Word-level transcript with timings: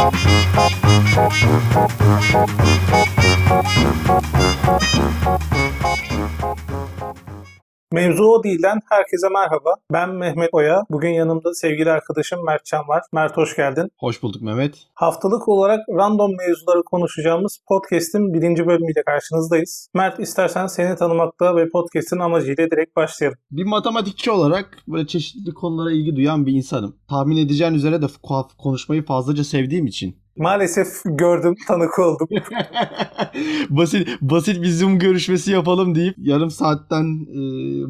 Thank 0.00 0.24
you. 3.06 3.09
Mevzu 8.00 8.24
o 8.24 8.44
değilden 8.44 8.80
herkese 8.88 9.28
merhaba. 9.28 9.74
Ben 9.92 10.10
Mehmet 10.10 10.48
Oya. 10.52 10.82
Bugün 10.90 11.08
yanımda 11.08 11.54
sevgili 11.54 11.90
arkadaşım 11.90 12.44
Mert 12.46 12.64
Can 12.64 12.88
var. 12.88 13.02
Mert 13.12 13.36
hoş 13.36 13.56
geldin. 13.56 13.90
Hoş 13.98 14.22
bulduk 14.22 14.42
Mehmet. 14.42 14.74
Haftalık 14.94 15.48
olarak 15.48 15.80
random 15.88 16.30
mevzuları 16.36 16.82
konuşacağımız 16.82 17.58
podcast'in 17.68 18.34
birinci 18.34 18.66
bölümüyle 18.66 19.02
karşınızdayız. 19.02 19.88
Mert 19.94 20.20
istersen 20.20 20.66
seni 20.66 20.96
tanımakta 20.96 21.56
ve 21.56 21.68
podcast'in 21.68 22.18
amacıyla 22.18 22.70
direkt 22.70 22.96
başlayalım. 22.96 23.38
Bir 23.50 23.64
matematikçi 23.64 24.30
olarak 24.30 24.78
böyle 24.88 25.06
çeşitli 25.06 25.54
konulara 25.54 25.92
ilgi 25.92 26.16
duyan 26.16 26.46
bir 26.46 26.52
insanım. 26.52 26.96
Tahmin 27.08 27.36
edeceğin 27.36 27.74
üzere 27.74 28.02
de 28.02 28.06
konuşmayı 28.58 29.04
fazlaca 29.04 29.44
sevdiğim 29.44 29.86
için 29.86 30.16
Maalesef 30.40 30.88
gördüm, 31.04 31.54
tanık 31.68 31.98
oldum. 31.98 32.28
basit 33.70 34.08
basit 34.20 34.62
bir 34.62 34.68
Zoom 34.68 34.98
görüşmesi 34.98 35.50
yapalım 35.50 35.94
deyip 35.94 36.14
yarım 36.18 36.50
saatten 36.50 37.26
e, 37.30 37.40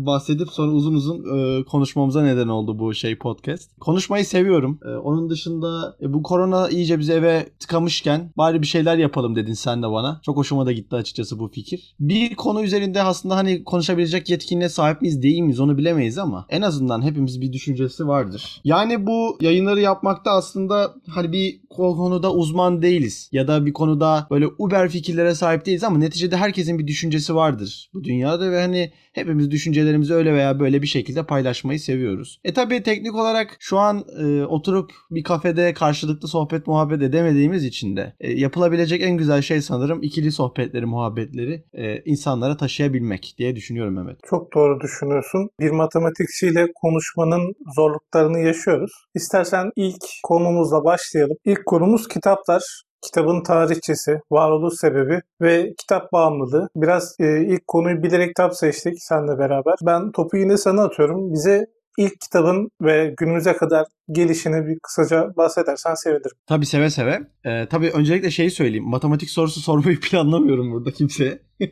bahsedip 0.06 0.48
sonra 0.48 0.72
uzun 0.72 0.94
uzun 0.94 1.18
e, 1.36 1.64
konuşmamıza 1.64 2.22
neden 2.22 2.48
oldu 2.48 2.78
bu 2.78 2.94
şey 2.94 3.18
podcast. 3.18 3.80
Konuşmayı 3.80 4.24
seviyorum. 4.24 4.78
E, 4.84 4.88
onun 4.88 5.30
dışında 5.30 5.96
e, 6.02 6.12
bu 6.12 6.22
korona 6.22 6.68
iyice 6.68 6.98
bizi 6.98 7.12
eve 7.12 7.48
tıkamışken 7.60 8.32
bari 8.36 8.62
bir 8.62 8.66
şeyler 8.66 8.96
yapalım 8.96 9.36
dedin 9.36 9.52
sen 9.52 9.82
de 9.82 9.90
bana. 9.90 10.20
Çok 10.22 10.36
hoşuma 10.36 10.66
da 10.66 10.72
gitti 10.72 10.96
açıkçası 10.96 11.38
bu 11.38 11.48
fikir. 11.48 11.94
Bir 12.00 12.34
konu 12.34 12.62
üzerinde 12.62 13.02
aslında 13.02 13.36
hani 13.36 13.64
konuşabilecek 13.64 14.30
yetkinliğe 14.30 14.68
sahip 14.68 15.02
miyiz 15.02 15.22
değil 15.22 15.40
miyiz 15.40 15.60
onu 15.60 15.78
bilemeyiz 15.78 16.18
ama 16.18 16.46
en 16.48 16.62
azından 16.62 17.02
hepimiz 17.02 17.40
bir 17.40 17.52
düşüncesi 17.52 18.08
vardır. 18.08 18.60
Yani 18.64 19.06
bu 19.06 19.38
yayınları 19.40 19.80
yapmakta 19.80 20.30
aslında 20.30 20.94
hani 21.08 21.32
bir 21.32 21.60
konuda 21.70 22.32
uzman 22.40 22.82
değiliz 22.82 23.28
ya 23.32 23.48
da 23.48 23.66
bir 23.66 23.72
konuda 23.72 24.26
böyle 24.30 24.46
uber 24.58 24.88
fikirlere 24.88 25.34
sahip 25.34 25.66
değiliz 25.66 25.84
ama 25.84 25.98
neticede 25.98 26.36
herkesin 26.36 26.78
bir 26.78 26.86
düşüncesi 26.86 27.34
vardır 27.34 27.90
bu 27.94 28.04
dünyada 28.04 28.50
ve 28.50 28.60
hani 28.60 28.92
hepimiz 29.12 29.50
düşüncelerimizi 29.50 30.14
öyle 30.14 30.32
veya 30.32 30.60
böyle 30.60 30.82
bir 30.82 30.86
şekilde 30.86 31.26
paylaşmayı 31.26 31.80
seviyoruz. 31.80 32.40
E 32.44 32.54
tabi 32.54 32.82
teknik 32.82 33.14
olarak 33.14 33.56
şu 33.60 33.78
an 33.78 34.04
e, 34.18 34.44
oturup 34.44 34.92
bir 35.10 35.22
kafede 35.22 35.74
karşılıklı 35.74 36.28
sohbet 36.28 36.66
muhabbet 36.66 37.02
edemediğimiz 37.02 37.64
için 37.64 37.96
de 37.96 38.16
e, 38.20 38.32
yapılabilecek 38.32 39.02
en 39.02 39.16
güzel 39.16 39.42
şey 39.42 39.62
sanırım 39.62 40.02
ikili 40.02 40.32
sohbetleri, 40.32 40.86
muhabbetleri 40.86 41.64
e, 41.72 42.02
insanlara 42.04 42.56
taşıyabilmek 42.56 43.34
diye 43.38 43.56
düşünüyorum 43.56 43.94
Mehmet. 43.94 44.18
Çok 44.30 44.54
doğru 44.54 44.80
düşünüyorsun. 44.80 45.50
Bir 45.60 45.70
matematikçiyle 45.70 46.66
konuşmanın 46.74 47.54
zorluklarını 47.76 48.38
yaşıyoruz. 48.38 48.92
İstersen 49.14 49.70
ilk 49.76 50.04
konumuzla 50.22 50.84
başlayalım. 50.84 51.36
İlk 51.44 51.66
konumuz 51.66 52.08
kitaplar 52.30 52.62
kitabın 53.02 53.42
tarihçesi, 53.42 54.20
varoluş 54.30 54.74
sebebi 54.74 55.20
ve 55.40 55.74
kitap 55.78 56.12
bağımlılığı. 56.12 56.68
Biraz 56.76 57.16
e, 57.20 57.44
ilk 57.46 57.66
konuyu 57.66 58.02
bilerek 58.02 58.28
kitap 58.28 58.56
seçtik 58.56 58.94
seninle 58.98 59.38
beraber. 59.38 59.74
Ben 59.82 60.12
topu 60.12 60.36
yine 60.36 60.56
sana 60.56 60.82
atıyorum. 60.82 61.32
Bize 61.32 61.66
ilk 61.98 62.20
kitabın 62.20 62.70
ve 62.82 63.14
günümüze 63.16 63.52
kadar 63.52 63.86
gelişini 64.12 64.66
bir 64.66 64.78
kısaca 64.82 65.36
bahsedersen 65.36 65.94
sevinirim. 65.94 66.36
Tabii 66.46 66.66
seve 66.66 66.90
seve. 66.90 67.20
Ee, 67.44 67.66
tabii 67.70 67.90
öncelikle 67.90 68.30
şeyi 68.30 68.50
söyleyeyim. 68.50 68.88
Matematik 68.88 69.30
sorusu 69.30 69.60
sormayı 69.70 70.00
planlamıyorum 70.00 70.72
burada 70.72 70.90
kimseye. 70.90 71.38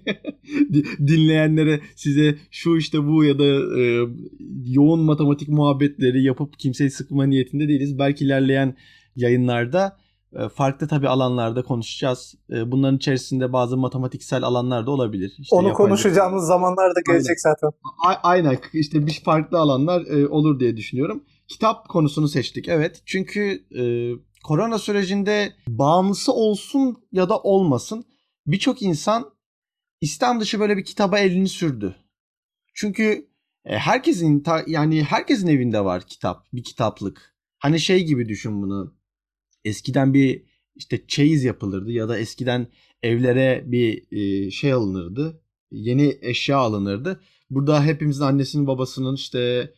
Dinleyenlere 1.07 1.81
size 1.97 2.35
şu 2.51 2.77
işte 2.77 3.07
bu 3.07 3.25
ya 3.25 3.39
da 3.39 3.45
e, 3.81 4.09
yoğun 4.67 5.01
matematik 5.01 5.49
muhabbetleri 5.49 6.25
yapıp 6.25 6.59
kimseyi 6.59 6.91
sıkma 6.91 7.27
niyetinde 7.27 7.69
değiliz. 7.69 7.99
Belki 7.99 8.25
ilerleyen 8.25 8.77
yayınlarda 9.17 9.97
farklı 10.55 10.89
tabii 10.89 11.09
alanlarda 11.09 11.63
konuşacağız. 11.63 12.35
E, 12.51 12.71
bunların 12.71 12.97
içerisinde 12.97 13.53
bazı 13.53 13.77
matematiksel 13.77 14.43
alanlar 14.45 14.87
da 14.87 14.91
olabilir. 14.91 15.33
İşte 15.39 15.57
Onu 15.57 15.73
konuşacağımız 15.73 16.47
zamanlar 16.47 16.91
da 16.95 17.01
gelecek 17.07 17.37
aynen. 17.47 17.55
zaten. 17.55 17.71
A- 18.07 18.29
aynen 18.29 18.59
işte 18.73 19.07
bir 19.07 19.21
farklı 19.25 19.59
alanlar 19.59 20.07
e, 20.07 20.29
olur 20.29 20.61
diye 20.61 20.77
düşünüyorum. 20.77 21.25
Kitap 21.49 21.89
konusunu 21.89 22.29
seçtik 22.29 22.69
evet. 22.69 23.03
Çünkü 23.07 23.65
e, 23.79 23.83
korona 24.45 24.79
sürecinde 24.79 25.53
bağımlısı 25.69 26.33
olsun 26.33 26.97
ya 27.13 27.29
da 27.29 27.39
olmasın 27.39 28.05
birçok 28.47 28.83
insan 28.83 29.31
İslam 30.01 30.41
dışı 30.41 30.61
böyle 30.61 30.77
bir 30.77 30.85
kitaba 30.85 31.19
elini 31.19 31.49
sürdü. 31.49 31.97
Çünkü 32.75 33.29
e, 33.65 33.79
herkesin 33.79 34.45
yani 34.67 35.03
herkesin 35.03 35.47
evinde 35.47 35.85
var 35.85 36.03
kitap, 36.07 36.53
bir 36.53 36.65
kitaplık. 36.65 37.35
Hani 37.59 37.81
şey 37.81 38.05
gibi 38.05 38.29
düşün 38.29 38.63
bunu 38.63 38.98
eskiden 39.65 40.15
bir 40.15 40.43
işte 40.77 41.07
çeyiz 41.07 41.45
yapılırdı 41.45 41.93
ya 41.93 42.09
da 42.09 42.19
eskiden 42.19 42.67
evlere 43.03 43.65
bir 43.67 44.13
e, 44.13 44.51
şey 44.51 44.73
alınırdı. 44.73 45.43
Yeni 45.71 46.19
eşya 46.21 46.59
alınırdı. 46.59 47.21
Burada 47.51 47.85
hepimizin 47.85 48.25
annesinin 48.25 48.67
babasının 48.67 49.15
işte 49.15 49.73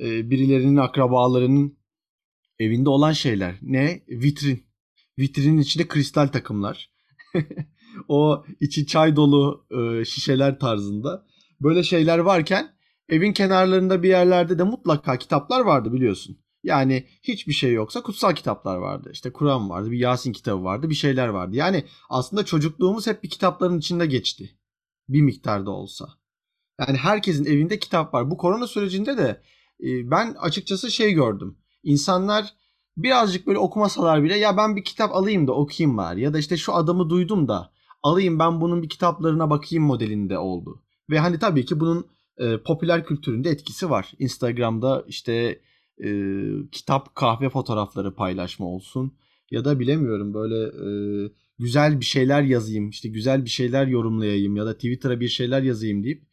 e, 0.00 0.30
birilerinin 0.30 0.76
akrabalarının 0.76 1.78
evinde 2.58 2.88
olan 2.88 3.12
şeyler. 3.12 3.58
Ne? 3.62 4.02
Vitrin. 4.08 4.66
Vitrinin 5.18 5.58
içinde 5.58 5.88
kristal 5.88 6.26
takımlar. 6.26 6.90
o 8.08 8.44
içi 8.60 8.86
çay 8.86 9.16
dolu 9.16 9.66
e, 9.70 10.04
şişeler 10.04 10.58
tarzında. 10.58 11.26
Böyle 11.60 11.82
şeyler 11.82 12.18
varken 12.18 12.74
evin 13.08 13.32
kenarlarında 13.32 14.02
bir 14.02 14.08
yerlerde 14.08 14.58
de 14.58 14.62
mutlaka 14.62 15.18
kitaplar 15.18 15.60
vardı 15.60 15.92
biliyorsun. 15.92 16.38
Yani 16.64 17.06
hiçbir 17.22 17.52
şey 17.52 17.72
yoksa 17.72 18.02
kutsal 18.02 18.34
kitaplar 18.34 18.76
vardı. 18.76 19.10
İşte 19.12 19.32
Kur'an 19.32 19.70
vardı, 19.70 19.90
bir 19.90 19.98
Yasin 19.98 20.32
kitabı 20.32 20.64
vardı, 20.64 20.90
bir 20.90 20.94
şeyler 20.94 21.28
vardı. 21.28 21.56
Yani 21.56 21.84
aslında 22.10 22.44
çocukluğumuz 22.44 23.06
hep 23.06 23.22
bir 23.22 23.30
kitapların 23.30 23.78
içinde 23.78 24.06
geçti. 24.06 24.58
Bir 25.08 25.20
miktarda 25.20 25.70
olsa. 25.70 26.08
Yani 26.80 26.96
herkesin 26.98 27.44
evinde 27.44 27.78
kitap 27.78 28.14
var. 28.14 28.30
Bu 28.30 28.36
korona 28.36 28.66
sürecinde 28.66 29.18
de 29.18 29.42
e, 29.80 30.10
ben 30.10 30.34
açıkçası 30.34 30.90
şey 30.90 31.12
gördüm. 31.12 31.58
İnsanlar 31.82 32.54
birazcık 32.96 33.46
böyle 33.46 33.58
okumasalar 33.58 34.22
bile 34.22 34.36
ya 34.36 34.56
ben 34.56 34.76
bir 34.76 34.84
kitap 34.84 35.14
alayım 35.14 35.46
da 35.46 35.52
okuyayım 35.52 35.98
var. 35.98 36.16
Ya 36.16 36.34
da 36.34 36.38
işte 36.38 36.56
şu 36.56 36.74
adamı 36.74 37.10
duydum 37.10 37.48
da 37.48 37.72
alayım 38.02 38.38
ben 38.38 38.60
bunun 38.60 38.82
bir 38.82 38.88
kitaplarına 38.88 39.50
bakayım 39.50 39.84
modelinde 39.84 40.38
oldu. 40.38 40.82
Ve 41.10 41.18
hani 41.18 41.38
tabii 41.38 41.64
ki 41.64 41.80
bunun 41.80 42.06
e, 42.38 42.62
popüler 42.62 43.06
kültüründe 43.06 43.50
etkisi 43.50 43.90
var. 43.90 44.12
Instagram'da 44.18 45.04
işte 45.08 45.60
e, 46.04 46.08
kitap 46.72 47.14
kahve 47.14 47.48
fotoğrafları 47.48 48.14
paylaşma 48.14 48.66
olsun 48.66 49.18
ya 49.50 49.64
da 49.64 49.80
bilemiyorum 49.80 50.34
böyle 50.34 50.64
e, 50.64 50.88
güzel 51.58 52.00
bir 52.00 52.04
şeyler 52.04 52.42
yazayım 52.42 52.90
işte 52.90 53.08
güzel 53.08 53.44
bir 53.44 53.50
şeyler 53.50 53.86
yorumlayayım 53.86 54.56
ya 54.56 54.66
da 54.66 54.74
Twitter'a 54.74 55.20
bir 55.20 55.28
şeyler 55.28 55.62
yazayım 55.62 56.04
deyip 56.04 56.26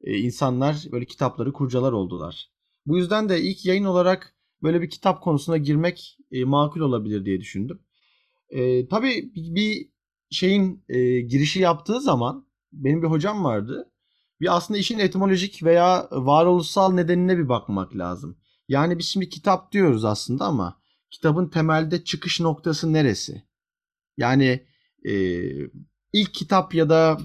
e, 0.00 0.18
insanlar 0.18 0.84
böyle 0.92 1.04
kitapları 1.04 1.52
kurcalar 1.52 1.92
oldular. 1.92 2.50
Bu 2.86 2.96
yüzden 2.96 3.28
de 3.28 3.42
ilk 3.42 3.66
yayın 3.66 3.84
olarak 3.84 4.36
böyle 4.62 4.82
bir 4.82 4.90
kitap 4.90 5.22
konusuna 5.22 5.56
girmek 5.56 6.18
e, 6.32 6.44
makul 6.44 6.80
olabilir 6.80 7.24
diye 7.24 7.40
düşündüm. 7.40 7.80
E, 8.50 8.88
tabii 8.88 9.32
bir 9.34 9.88
şeyin 10.30 10.84
e, 10.88 11.20
girişi 11.20 11.60
yaptığı 11.60 12.00
zaman 12.00 12.46
benim 12.72 13.02
bir 13.02 13.08
hocam 13.08 13.44
vardı. 13.44 13.92
Bir 14.40 14.56
aslında 14.56 14.78
işin 14.78 14.98
etimolojik 14.98 15.62
veya 15.62 16.08
varoluşsal 16.12 16.92
nedenine 16.92 17.38
bir 17.38 17.48
bakmak 17.48 17.96
lazım. 17.96 18.36
Yani 18.68 18.98
biz 18.98 19.06
şimdi 19.06 19.28
kitap 19.28 19.72
diyoruz 19.72 20.04
aslında 20.04 20.44
ama 20.44 20.80
kitabın 21.10 21.48
temelde 21.48 22.04
çıkış 22.04 22.40
noktası 22.40 22.92
neresi? 22.92 23.42
Yani 24.16 24.66
e, 25.04 25.14
ilk 26.12 26.34
kitap 26.34 26.74
ya 26.74 26.88
da 26.88 27.18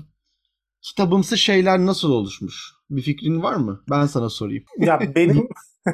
kitabımsı 0.81 1.37
şeyler 1.37 1.79
nasıl 1.79 2.11
oluşmuş? 2.11 2.73
Bir 2.89 3.01
fikrin 3.01 3.43
var 3.43 3.55
mı? 3.55 3.83
Ben 3.89 4.05
sana 4.05 4.29
sorayım. 4.29 4.63
Ya 4.77 4.99
benim 5.15 5.47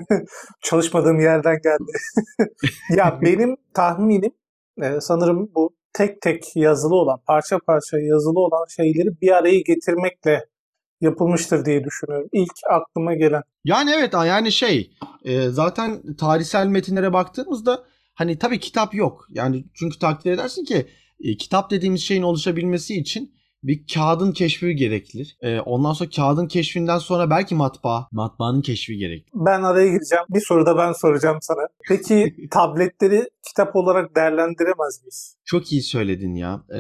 çalışmadığım 0.64 1.20
yerden 1.20 1.58
geldi. 1.64 1.92
ya 2.98 3.20
benim 3.22 3.56
tahminim 3.74 4.32
e, 4.82 5.02
sanırım 5.02 5.52
bu 5.56 5.76
tek 5.94 6.22
tek 6.22 6.56
yazılı 6.56 6.96
olan, 6.96 7.20
parça 7.28 7.60
parça 7.60 8.00
yazılı 8.00 8.40
olan 8.40 8.66
şeyleri 8.76 9.22
bir 9.22 9.32
araya 9.32 9.60
getirmekle 9.60 10.46
yapılmıştır 11.02 11.66
diye 11.66 11.84
düşünüyorum. 11.84 12.30
İlk 12.34 12.54
aklıma 12.70 13.16
gelen. 13.16 13.44
Yani 13.66 13.92
evet 13.96 14.14
yani 14.14 14.52
şey 14.52 14.92
e, 15.24 15.50
zaten 15.50 16.16
tarihsel 16.16 16.68
metinlere 16.68 17.14
baktığımızda 17.14 17.84
hani 18.14 18.38
tabii 18.38 18.60
kitap 18.60 18.96
yok. 18.96 19.28
Yani 19.30 19.66
çünkü 19.74 20.00
takdir 20.00 20.32
edersin 20.32 20.66
ki 20.66 20.88
e, 21.20 21.38
kitap 21.38 21.72
dediğimiz 21.72 22.02
şeyin 22.02 22.24
oluşabilmesi 22.24 22.96
için 22.96 23.37
bir 23.64 23.86
kağıdın 23.94 24.32
keşfi 24.32 24.76
gereklidir. 24.76 25.38
Ee, 25.42 25.60
ondan 25.60 25.94
sonra 25.94 26.10
kağıdın 26.10 26.48
keşfinden 26.48 26.98
sonra 26.98 27.30
belki 27.30 27.56
matbaa, 27.56 28.08
matbaanın 28.12 28.62
keşfi 28.62 28.98
gerekli. 28.98 29.32
Ben 29.34 29.64
araya 29.64 29.88
gireceğim. 29.88 30.26
Bir 30.30 30.42
soru 30.42 30.66
da 30.66 30.78
ben 30.78 30.92
soracağım 30.92 31.38
sana. 31.42 31.68
Peki 31.88 32.36
tabletleri 32.52 33.30
kitap 33.48 33.76
olarak 33.76 34.16
değerlendiremez 34.16 35.02
miyiz? 35.02 35.38
Çok 35.46 35.72
iyi 35.72 35.82
söyledin 35.82 36.36
ya. 36.36 36.64
Ee, 36.74 36.80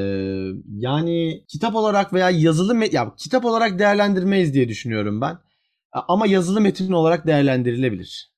yani 0.77 1.44
kitap 1.47 1.75
olarak 1.75 2.13
veya 2.13 2.29
yazılı 2.29 2.75
met 2.75 2.94
ya 2.94 3.13
kitap 3.18 3.45
olarak 3.45 3.79
değerlendirmeyiz 3.79 4.53
diye 4.53 4.69
düşünüyorum 4.69 5.21
ben. 5.21 5.38
Ama 6.07 6.27
yazılı 6.27 6.62
metin 6.62 6.91
olarak 6.91 7.27
değerlendirilebilir. 7.27 8.31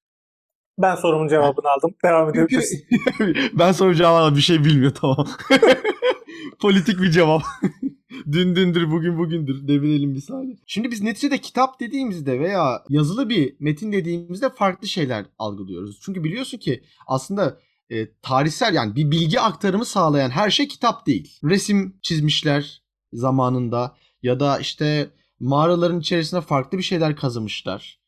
Ben 0.77 0.95
sorumun 0.95 1.27
cevabını 1.27 1.69
aldım. 1.69 1.95
Devam 2.05 2.29
edebilirsin. 2.35 2.85
ben 3.53 3.71
sorunun 3.71 3.93
cevabını 3.95 4.35
bir 4.35 4.41
şey 4.41 4.63
bilmiyor 4.65 4.91
tamam. 4.95 5.27
Politik 6.61 7.01
bir 7.01 7.11
cevap. 7.11 7.41
Dün 8.31 8.55
dündür 8.55 8.91
bugün 8.91 9.17
bugündür 9.17 9.67
devirelim 9.67 10.15
bir 10.15 10.21
saniye. 10.21 10.57
Şimdi 10.65 10.91
biz 10.91 11.01
neticede 11.01 11.37
kitap 11.37 11.79
dediğimizde 11.79 12.39
veya 12.39 12.83
yazılı 12.89 13.29
bir 13.29 13.55
metin 13.59 13.91
dediğimizde 13.91 14.49
farklı 14.49 14.87
şeyler 14.87 15.25
algılıyoruz. 15.39 15.99
Çünkü 16.01 16.23
biliyorsun 16.23 16.57
ki 16.57 16.83
aslında 17.07 17.59
e, 17.89 18.07
tarihsel 18.21 18.73
yani 18.73 18.95
bir 18.95 19.11
bilgi 19.11 19.39
aktarımı 19.39 19.85
sağlayan 19.85 20.29
her 20.29 20.49
şey 20.49 20.67
kitap 20.67 21.07
değil. 21.07 21.39
Resim 21.43 21.99
çizmişler 22.01 22.83
zamanında 23.13 23.95
ya 24.23 24.39
da 24.39 24.59
işte 24.59 25.09
mağaraların 25.39 25.99
içerisine 25.99 26.41
farklı 26.41 26.77
bir 26.77 26.83
şeyler 26.83 27.15
kazımışlar. 27.15 27.99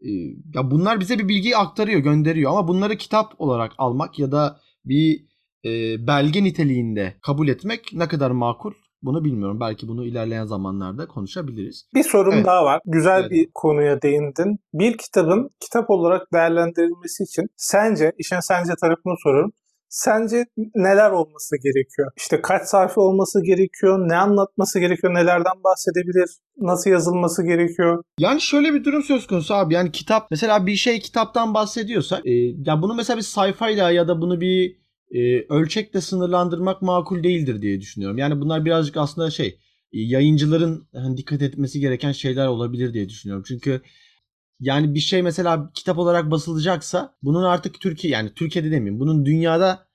E, 0.00 0.10
ya 0.54 0.70
bunlar 0.70 1.00
bize 1.00 1.18
bir 1.18 1.28
bilgiyi 1.28 1.56
aktarıyor, 1.56 2.00
gönderiyor 2.00 2.50
ama 2.50 2.68
bunları 2.68 2.96
kitap 2.96 3.40
olarak 3.40 3.72
almak 3.78 4.18
ya 4.18 4.32
da 4.32 4.60
bir 4.84 5.24
e, 5.64 6.06
belge 6.06 6.44
niteliğinde 6.44 7.18
kabul 7.22 7.48
etmek 7.48 7.92
ne 7.92 8.08
kadar 8.08 8.30
makul 8.30 8.72
bunu 9.02 9.24
bilmiyorum. 9.24 9.60
Belki 9.60 9.88
bunu 9.88 10.04
ilerleyen 10.04 10.44
zamanlarda 10.44 11.06
konuşabiliriz. 11.08 11.84
Bir 11.94 12.02
sorum 12.02 12.34
Evet. 12.34 12.46
daha 12.46 12.64
var. 12.64 12.80
Güzel 12.84 13.20
Evet. 13.20 13.30
bir 13.30 13.48
konuya 13.54 14.02
değindin. 14.02 14.58
Bir 14.74 14.98
kitabın 14.98 15.50
kitap 15.60 15.90
olarak 15.90 16.32
değerlendirilmesi 16.32 17.22
için 17.22 17.46
sence, 17.56 18.12
işin 18.18 18.40
sence 18.40 18.72
tarafını 18.80 19.14
soruyorum. 19.22 19.52
Sence 19.90 20.44
neler 20.74 21.10
olması 21.10 21.56
gerekiyor? 21.62 22.10
İşte 22.16 22.40
kaç 22.42 22.62
sayfa 22.62 23.00
olması 23.00 23.42
gerekiyor? 23.44 23.98
Ne 24.08 24.16
anlatması 24.16 24.80
gerekiyor? 24.80 25.14
Nelerden 25.14 25.64
bahsedebilir? 25.64 26.30
Nasıl 26.56 26.90
yazılması 26.90 27.46
gerekiyor? 27.46 28.02
Yani 28.18 28.40
şöyle 28.40 28.74
bir 28.74 28.84
durum 28.84 29.02
söz 29.02 29.26
konusu 29.26 29.54
abi. 29.54 29.74
Yani 29.74 29.92
kitap 29.92 30.26
mesela 30.30 30.66
bir 30.66 30.74
şey 30.74 31.00
kitaptan 31.00 31.54
bahsediyorsak 31.54 32.26
e, 32.26 32.30
ya 32.66 32.82
bunu 32.82 32.94
mesela 32.94 33.16
bir 33.16 33.22
sayfayla 33.22 33.90
ya 33.90 34.08
da 34.08 34.20
bunu 34.20 34.40
bir 34.40 34.76
e, 35.10 35.46
ölçekle 35.48 36.00
sınırlandırmak 36.00 36.82
makul 36.82 37.22
değildir 37.22 37.62
diye 37.62 37.80
düşünüyorum. 37.80 38.18
Yani 38.18 38.40
bunlar 38.40 38.64
birazcık 38.64 38.96
aslında 38.96 39.30
şey 39.30 39.58
e, 39.92 40.00
yayıncıların 40.00 40.88
hani 40.92 41.16
dikkat 41.16 41.42
etmesi 41.42 41.80
gereken 41.80 42.12
şeyler 42.12 42.46
olabilir 42.46 42.94
diye 42.94 43.08
düşünüyorum. 43.08 43.44
Çünkü 43.48 43.82
yani 44.60 44.94
bir 44.94 45.00
şey 45.00 45.22
mesela 45.22 45.70
kitap 45.74 45.98
olarak 45.98 46.30
basılacaksa 46.30 47.14
bunun 47.22 47.42
artık 47.42 47.80
Türkiye 47.80 48.12
yani 48.12 48.34
Türkiye'de 48.34 48.70
demeyeyim 48.70 49.00
bunun 49.00 49.26
dünyada 49.26 49.86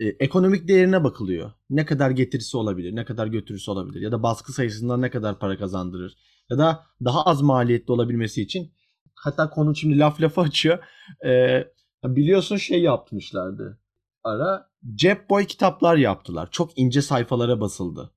e, 0.00 0.06
ekonomik 0.08 0.68
değerine 0.68 1.04
bakılıyor. 1.04 1.52
Ne 1.70 1.86
kadar 1.86 2.10
getirisi 2.10 2.56
olabilir, 2.56 2.96
ne 2.96 3.04
kadar 3.04 3.26
götürüsü 3.26 3.70
olabilir 3.70 4.00
ya 4.00 4.12
da 4.12 4.22
baskı 4.22 4.52
sayısından 4.52 5.02
ne 5.02 5.10
kadar 5.10 5.38
para 5.38 5.58
kazandırır 5.58 6.16
ya 6.50 6.58
da 6.58 6.84
daha 7.04 7.24
az 7.24 7.42
maliyetli 7.42 7.92
olabilmesi 7.92 8.42
için 8.42 8.72
hatta 9.14 9.50
konu 9.50 9.76
şimdi 9.76 9.98
laf 9.98 10.20
lafı 10.20 10.40
açıyor. 10.40 10.78
Ee, 11.26 11.64
biliyorsun 12.04 12.56
şey 12.56 12.82
yapmışlardı. 12.82 13.81
Ara 14.24 14.70
cep 14.94 15.30
boy 15.30 15.44
kitaplar 15.44 15.96
yaptılar. 15.96 16.48
Çok 16.50 16.78
ince 16.78 17.02
sayfalara 17.02 17.60
basıldı. 17.60 18.14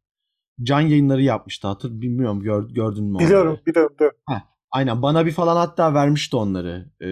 Can 0.62 0.82
yayınları 0.82 1.22
yapmıştı. 1.22 1.68
Hatır 1.68 2.02
bilmiyorum 2.02 2.40
gör, 2.40 2.70
gördün 2.70 3.04
mü? 3.04 3.12
onları? 3.12 3.26
Biliyorum, 3.26 3.60
biliyorum. 3.68 3.96
biliyorum. 3.96 4.18
Aynen 4.72 5.02
bana 5.02 5.26
bir 5.26 5.32
falan 5.32 5.56
hatta 5.56 5.94
vermişti 5.94 6.36
onları. 6.36 6.92
Ee, 7.02 7.08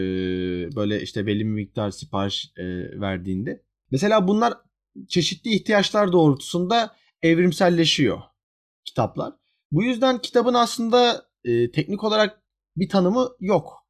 böyle 0.76 1.02
işte 1.02 1.26
belli 1.26 1.40
bir 1.40 1.52
miktar 1.52 1.92
sipariş 1.92 2.54
e, 2.58 2.64
verdiğinde. 3.02 3.64
Mesela 3.92 4.28
bunlar 4.28 4.54
çeşitli 5.08 5.52
ihtiyaçlar 5.56 6.12
doğrultusunda 6.12 6.96
evrimselleşiyor 7.22 8.22
kitaplar. 8.86 9.34
Bu 9.72 9.84
yüzden 9.84 10.22
kitabın 10.22 10.54
aslında 10.54 11.26
e, 11.44 11.72
teknik 11.72 12.04
olarak 12.04 12.44
bir 12.78 12.90
tanımı 12.90 13.30
yok. 13.40 13.88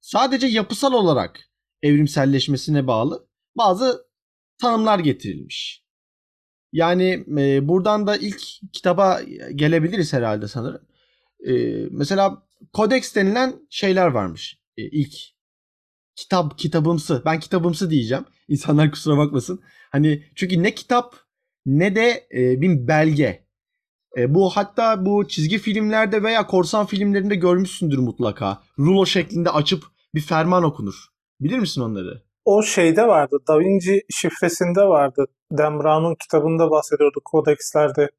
Sadece 0.00 0.46
yapısal 0.46 0.92
olarak 0.92 1.40
evrimselleşmesine 1.82 2.86
bağlı 2.86 3.28
bazı 3.56 4.06
tanımlar 4.60 4.98
getirilmiş. 4.98 5.84
Yani 6.72 7.24
e, 7.38 7.68
buradan 7.68 8.06
da 8.06 8.16
ilk 8.16 8.42
kitaba 8.72 9.20
gelebiliriz 9.54 10.12
herhalde 10.12 10.48
sanırım. 10.48 10.82
E, 11.46 11.52
mesela 11.90 12.42
kodeks 12.72 13.14
denilen 13.14 13.54
şeyler 13.70 14.06
varmış. 14.06 14.58
E, 14.76 14.82
ilk 14.82 15.14
kitap 16.16 16.58
kitabımsı. 16.58 17.22
Ben 17.24 17.40
kitabımsı 17.40 17.90
diyeceğim. 17.90 18.24
İnsanlar 18.48 18.90
kusura 18.90 19.18
bakmasın. 19.18 19.60
Hani 19.90 20.24
çünkü 20.34 20.62
ne 20.62 20.74
kitap 20.74 21.16
ne 21.66 21.96
de 21.96 22.28
e, 22.34 22.60
bir 22.60 22.88
belge. 22.88 23.46
E, 24.16 24.34
bu 24.34 24.50
hatta 24.50 25.06
bu 25.06 25.28
çizgi 25.28 25.58
filmlerde 25.58 26.22
veya 26.22 26.46
korsan 26.46 26.86
filmlerinde 26.86 27.34
görmüşsündür 27.34 27.98
mutlaka. 27.98 28.62
Rulo 28.78 29.06
şeklinde 29.06 29.50
açıp 29.50 29.84
bir 30.14 30.20
ferman 30.20 30.64
okunur. 30.64 31.06
Bilir 31.40 31.58
misin 31.58 31.80
onları? 31.80 32.22
O 32.44 32.62
şeyde 32.62 33.06
vardı. 33.06 33.36
Da 33.48 33.58
Vinci 33.60 34.02
şifresinde 34.10 34.82
vardı. 34.82 35.26
Brown'un 35.50 36.14
kitabında 36.14 36.70
bahsediyordu 36.70 37.20
kodekslerde. 37.24 38.10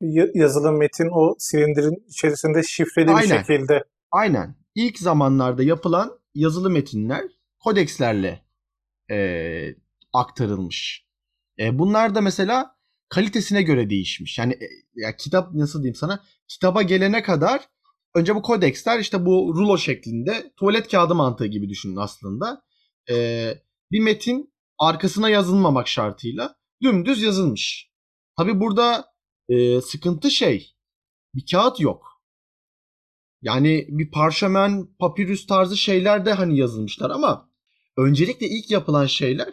Ya- 0.00 0.28
Yazılı 0.34 0.72
metin 0.72 1.08
o 1.12 1.34
silindirin 1.38 2.04
içerisinde 2.08 2.62
şifreli 2.62 3.06
bir 3.08 3.12
Aynen. 3.14 3.42
şekilde. 3.42 3.84
Aynen. 4.10 4.56
İlk 4.74 4.98
zamanlarda 4.98 5.62
yapılan 5.62 6.18
yazılı 6.34 6.70
metinler 6.70 7.22
kodekslerle 7.58 8.44
e, 9.10 9.18
aktarılmış. 10.12 11.06
E, 11.58 11.78
bunlar 11.78 12.14
da 12.14 12.20
mesela 12.20 12.76
kalitesine 13.08 13.62
göre 13.62 13.90
değişmiş. 13.90 14.38
Yani 14.38 14.52
e, 14.52 14.66
ya 14.94 15.16
kitap 15.16 15.54
nasıl 15.54 15.78
diyeyim 15.82 15.94
sana? 15.94 16.22
Kitaba 16.48 16.82
gelene 16.82 17.22
kadar 17.22 17.60
önce 18.14 18.34
bu 18.34 18.42
kodeksler 18.42 18.98
işte 18.98 19.26
bu 19.26 19.54
rulo 19.56 19.78
şeklinde 19.78 20.52
tuvalet 20.56 20.88
kağıdı 20.90 21.14
mantığı 21.14 21.46
gibi 21.46 21.68
düşünün 21.68 21.96
aslında. 21.96 22.62
E, 23.10 23.48
bir 23.90 24.00
metin 24.00 24.54
arkasına 24.78 25.28
yazılmamak 25.28 25.88
şartıyla 25.88 26.56
dümdüz 26.82 27.22
yazılmış. 27.22 27.90
Tabi 28.36 28.60
burada 28.60 29.14
e, 29.48 29.80
sıkıntı 29.80 30.30
şey 30.30 30.74
bir 31.34 31.44
kağıt 31.50 31.80
yok. 31.80 32.14
Yani 33.42 33.86
bir 33.88 34.10
parşömen, 34.10 34.86
papirüs 34.98 35.46
tarzı 35.46 35.76
şeyler 35.76 36.26
de 36.26 36.32
hani 36.32 36.58
yazılmışlar 36.58 37.10
ama 37.10 37.50
öncelikle 37.96 38.46
ilk 38.46 38.70
yapılan 38.70 39.06
şeyler 39.06 39.48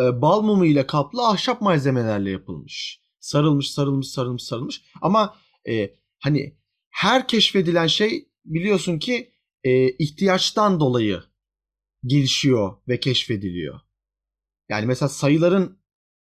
e, 0.00 0.22
bal 0.22 0.42
mumu 0.42 0.66
ile 0.66 0.86
kaplı 0.86 1.28
ahşap 1.28 1.60
malzemelerle 1.60 2.30
yapılmış. 2.30 3.00
Sarılmış, 3.20 3.70
sarılmış, 3.70 4.08
sarılmış, 4.08 4.42
sarılmış. 4.42 4.82
Ama 5.02 5.36
e, 5.68 5.90
hani 6.18 6.58
her 6.90 7.28
keşfedilen 7.28 7.86
şey 7.86 8.28
biliyorsun 8.44 8.98
ki 8.98 9.32
e, 9.64 9.88
ihtiyaçtan 9.88 10.80
dolayı 10.80 11.22
gelişiyor 12.04 12.76
ve 12.88 13.00
keşfediliyor. 13.00 13.80
Yani 14.68 14.86
mesela 14.86 15.08
sayıların 15.08 15.78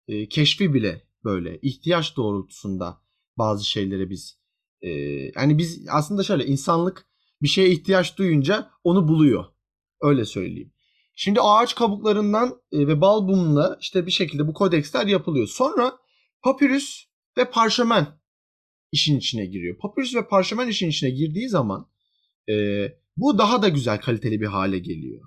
e, 0.07 0.29
keşfi 0.29 0.73
bile 0.73 1.07
böyle 1.23 1.59
ihtiyaç 1.61 2.17
doğrultusunda 2.17 3.01
bazı 3.37 3.65
şeylere 3.65 4.09
biz 4.09 4.39
e, 4.81 4.89
yani 5.35 5.57
biz 5.57 5.85
aslında 5.89 6.23
şöyle 6.23 6.45
insanlık 6.45 7.07
bir 7.41 7.47
şeye 7.47 7.69
ihtiyaç 7.69 8.17
duyunca 8.17 8.71
onu 8.83 9.07
buluyor. 9.07 9.45
Öyle 10.01 10.25
söyleyeyim. 10.25 10.73
Şimdi 11.15 11.41
ağaç 11.41 11.75
kabuklarından 11.75 12.61
e, 12.71 12.87
ve 12.87 13.01
bal 13.01 13.21
mumla 13.21 13.77
işte 13.81 14.05
bir 14.05 14.11
şekilde 14.11 14.47
bu 14.47 14.53
kodeksler 14.53 15.07
yapılıyor. 15.07 15.47
Sonra 15.47 15.97
papyrus 16.43 17.05
ve 17.37 17.49
parşömen 17.49 18.07
işin 18.91 19.17
içine 19.17 19.45
giriyor. 19.45 19.77
Papyrus 19.77 20.15
ve 20.15 20.27
parşömen 20.27 20.67
işin 20.67 20.89
içine 20.89 21.09
girdiği 21.09 21.49
zaman 21.49 21.89
e, 22.49 22.85
bu 23.17 23.37
daha 23.37 23.61
da 23.61 23.69
güzel 23.69 24.01
kaliteli 24.01 24.41
bir 24.41 24.45
hale 24.45 24.79
geliyor. 24.79 25.21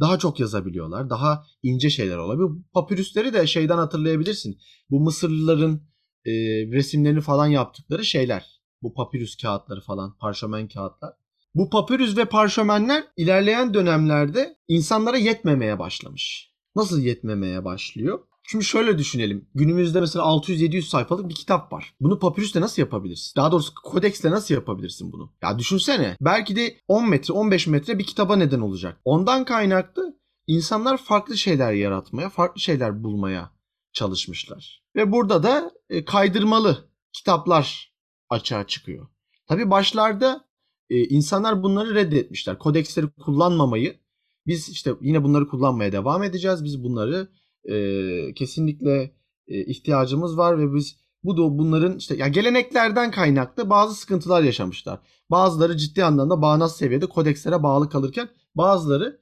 Daha 0.00 0.18
çok 0.18 0.40
yazabiliyorlar. 0.40 1.10
Daha 1.10 1.44
ince 1.62 1.90
şeyler 1.90 2.16
olabiliyor. 2.16 2.50
Bu 2.50 2.62
Papyrusleri 2.74 3.32
de 3.32 3.46
şeyden 3.46 3.78
hatırlayabilirsin. 3.78 4.58
Bu 4.90 5.00
Mısırlıların 5.00 5.82
e, 6.26 6.32
resimlerini 6.72 7.20
falan 7.20 7.46
yaptıkları 7.46 8.04
şeyler. 8.04 8.56
Bu 8.82 8.94
papyrus 8.94 9.36
kağıtları 9.36 9.80
falan, 9.80 10.16
parşömen 10.18 10.68
kağıtlar. 10.68 11.12
Bu 11.54 11.70
papyrus 11.70 12.16
ve 12.16 12.24
parşömenler 12.24 13.04
ilerleyen 13.16 13.74
dönemlerde 13.74 14.56
insanlara 14.68 15.16
yetmemeye 15.16 15.78
başlamış. 15.78 16.50
Nasıl 16.76 17.00
yetmemeye 17.00 17.64
başlıyor? 17.64 18.18
Şimdi 18.48 18.64
şöyle 18.64 18.98
düşünelim. 18.98 19.48
Günümüzde 19.54 20.00
mesela 20.00 20.24
600-700 20.24 20.82
sayfalık 20.82 21.28
bir 21.28 21.34
kitap 21.34 21.72
var. 21.72 21.94
Bunu 22.00 22.18
papyrusle 22.18 22.60
nasıl 22.60 22.82
yapabilirsin? 22.82 23.32
Daha 23.36 23.52
doğrusu 23.52 23.74
kodeksle 23.74 24.30
nasıl 24.30 24.54
yapabilirsin 24.54 25.12
bunu? 25.12 25.32
Ya 25.42 25.58
düşünsene. 25.58 26.16
Belki 26.20 26.56
de 26.56 26.76
10 26.88 27.08
metre, 27.08 27.34
15 27.34 27.66
metre 27.66 27.98
bir 27.98 28.04
kitaba 28.04 28.36
neden 28.36 28.60
olacak. 28.60 29.00
Ondan 29.04 29.44
kaynaklı 29.44 30.18
insanlar 30.46 30.96
farklı 30.96 31.36
şeyler 31.36 31.72
yaratmaya, 31.72 32.28
farklı 32.28 32.60
şeyler 32.60 33.04
bulmaya 33.04 33.50
çalışmışlar. 33.92 34.82
Ve 34.96 35.12
burada 35.12 35.42
da 35.42 35.70
e, 35.90 36.04
kaydırmalı 36.04 36.88
kitaplar 37.12 37.92
açığa 38.30 38.66
çıkıyor. 38.66 39.08
Tabi 39.46 39.70
başlarda 39.70 40.44
e, 40.90 41.04
insanlar 41.04 41.62
bunları 41.62 41.94
reddetmişler. 41.94 42.58
Kodeksleri 42.58 43.06
kullanmamayı 43.08 44.00
biz 44.46 44.68
işte 44.68 44.90
yine 45.00 45.24
bunları 45.24 45.48
kullanmaya 45.48 45.92
devam 45.92 46.22
edeceğiz. 46.22 46.64
Biz 46.64 46.84
bunları 46.84 47.28
e, 47.68 48.34
kesinlikle 48.34 49.14
e, 49.48 49.64
ihtiyacımız 49.64 50.36
var 50.36 50.58
ve 50.58 50.74
biz 50.74 50.96
bu 51.24 51.36
da 51.36 51.58
bunların 51.58 51.98
işte 51.98 52.16
ya 52.16 52.28
geleneklerden 52.28 53.10
kaynaklı 53.10 53.70
bazı 53.70 53.94
sıkıntılar 53.94 54.42
yaşamışlar. 54.42 55.00
Bazıları 55.30 55.76
ciddi 55.76 56.04
anlamda 56.04 56.42
bağnaz 56.42 56.76
seviyede 56.76 57.06
kodekslere 57.06 57.62
bağlı 57.62 57.88
kalırken 57.88 58.28
bazıları 58.54 59.20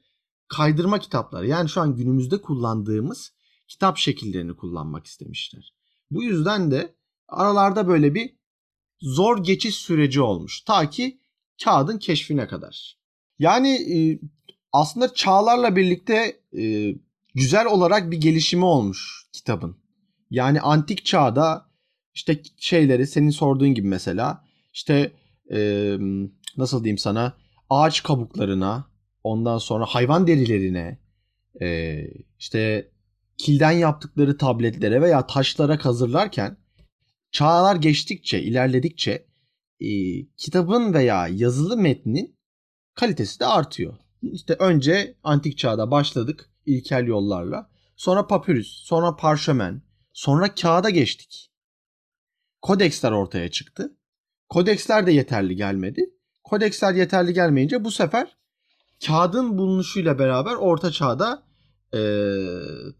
kaydırma 0.48 0.98
kitapları 0.98 1.46
yani 1.46 1.68
şu 1.68 1.80
an 1.80 1.96
günümüzde 1.96 2.40
kullandığımız 2.40 3.32
kitap 3.68 3.98
şekillerini 3.98 4.56
kullanmak 4.56 5.06
istemişler. 5.06 5.74
Bu 6.10 6.22
yüzden 6.22 6.70
de 6.70 6.94
aralarda 7.28 7.88
böyle 7.88 8.14
bir 8.14 8.36
zor 9.00 9.44
geçiş 9.44 9.74
süreci 9.74 10.20
olmuş. 10.20 10.60
Ta 10.60 10.90
ki 10.90 11.20
kağıdın 11.64 11.98
keşfine 11.98 12.46
kadar. 12.46 12.98
Yani 13.38 13.70
e, 13.70 14.20
aslında 14.72 15.14
çağlarla 15.14 15.76
birlikte 15.76 16.40
e, 16.58 16.94
güzel 17.34 17.66
olarak 17.66 18.10
bir 18.10 18.16
gelişimi 18.20 18.64
olmuş 18.64 19.28
kitabın. 19.32 19.76
Yani 20.30 20.60
antik 20.60 21.04
çağda 21.04 21.66
işte 22.14 22.42
şeyleri 22.56 23.06
senin 23.06 23.30
sorduğun 23.30 23.74
gibi 23.74 23.88
mesela 23.88 24.44
işte 24.72 25.12
e, 25.52 25.90
nasıl 26.56 26.84
diyeyim 26.84 26.98
sana 26.98 27.36
ağaç 27.70 28.02
kabuklarına 28.02 28.90
ondan 29.24 29.58
sonra 29.58 29.84
hayvan 29.86 30.26
derilerine 30.26 30.98
e, 31.60 31.98
işte 32.38 32.90
kilden 33.38 33.72
yaptıkları 33.72 34.38
tabletlere 34.38 35.02
veya 35.02 35.26
taşlara 35.26 35.78
kazırlarken 35.78 36.56
çağlar 37.32 37.76
geçtikçe 37.76 38.42
ilerledikçe 38.42 39.26
e, 39.80 39.88
kitabın 40.36 40.94
veya 40.94 41.28
yazılı 41.28 41.76
metnin 41.76 42.36
kalitesi 42.94 43.40
de 43.40 43.46
artıyor. 43.46 43.94
İşte 44.22 44.54
önce 44.54 45.14
antik 45.22 45.58
çağda 45.58 45.90
başladık 45.90 46.50
ilkel 46.66 47.06
yollarla. 47.06 47.70
Sonra 47.96 48.26
papyrus, 48.26 48.82
sonra 48.84 49.16
parşömen, 49.16 49.82
sonra 50.12 50.54
kağıda 50.54 50.90
geçtik. 50.90 51.50
Kodeksler 52.62 53.12
ortaya 53.12 53.50
çıktı. 53.50 53.96
Kodeksler 54.48 55.06
de 55.06 55.12
yeterli 55.12 55.56
gelmedi. 55.56 56.10
Kodeksler 56.44 56.94
yeterli 56.94 57.34
gelmeyince 57.34 57.84
bu 57.84 57.90
sefer 57.90 58.36
kağıdın 59.06 59.58
bulunuşuyla 59.58 60.18
beraber 60.18 60.54
orta 60.54 60.90
çağda 60.90 61.42
e, 61.94 62.00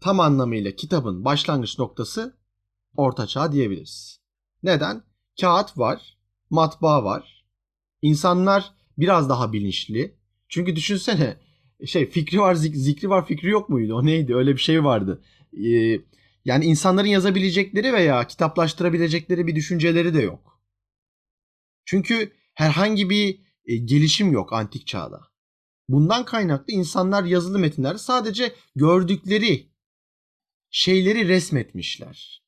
tam 0.01 0.19
anlamıyla 0.19 0.71
kitabın 0.71 1.25
başlangıç 1.25 1.79
noktası 1.79 2.37
orta 2.97 3.27
çağ 3.27 3.51
diyebiliriz. 3.51 4.19
Neden? 4.63 5.03
Kağıt 5.41 5.77
var, 5.77 6.17
matbaa 6.49 7.03
var. 7.03 7.45
İnsanlar 8.01 8.71
biraz 8.97 9.29
daha 9.29 9.53
bilinçli. 9.53 10.17
Çünkü 10.49 10.75
düşünsene 10.75 11.37
şey 11.87 12.09
fikri 12.09 12.39
var 12.39 12.55
zikri 12.55 13.09
var 13.09 13.27
fikri 13.27 13.49
yok 13.49 13.69
muydu? 13.69 13.95
O 13.95 14.05
neydi? 14.05 14.35
Öyle 14.35 14.53
bir 14.53 14.61
şey 14.61 14.83
vardı. 14.83 15.21
Ee, 15.57 15.99
yani 16.45 16.65
insanların 16.65 17.07
yazabilecekleri 17.07 17.93
veya 17.93 18.27
kitaplaştırabilecekleri 18.27 19.47
bir 19.47 19.55
düşünceleri 19.55 20.13
de 20.13 20.21
yok. 20.21 20.61
Çünkü 21.85 22.31
herhangi 22.53 23.09
bir 23.09 23.39
e, 23.65 23.75
gelişim 23.75 24.31
yok 24.31 24.53
antik 24.53 24.87
çağda. 24.87 25.21
Bundan 25.89 26.25
kaynaklı 26.25 26.73
insanlar 26.73 27.23
yazılı 27.23 27.59
metinlerde 27.59 27.97
sadece 27.97 28.55
gördükleri 28.75 29.69
şeyleri 30.69 31.27
resmetmişler. 31.27 32.43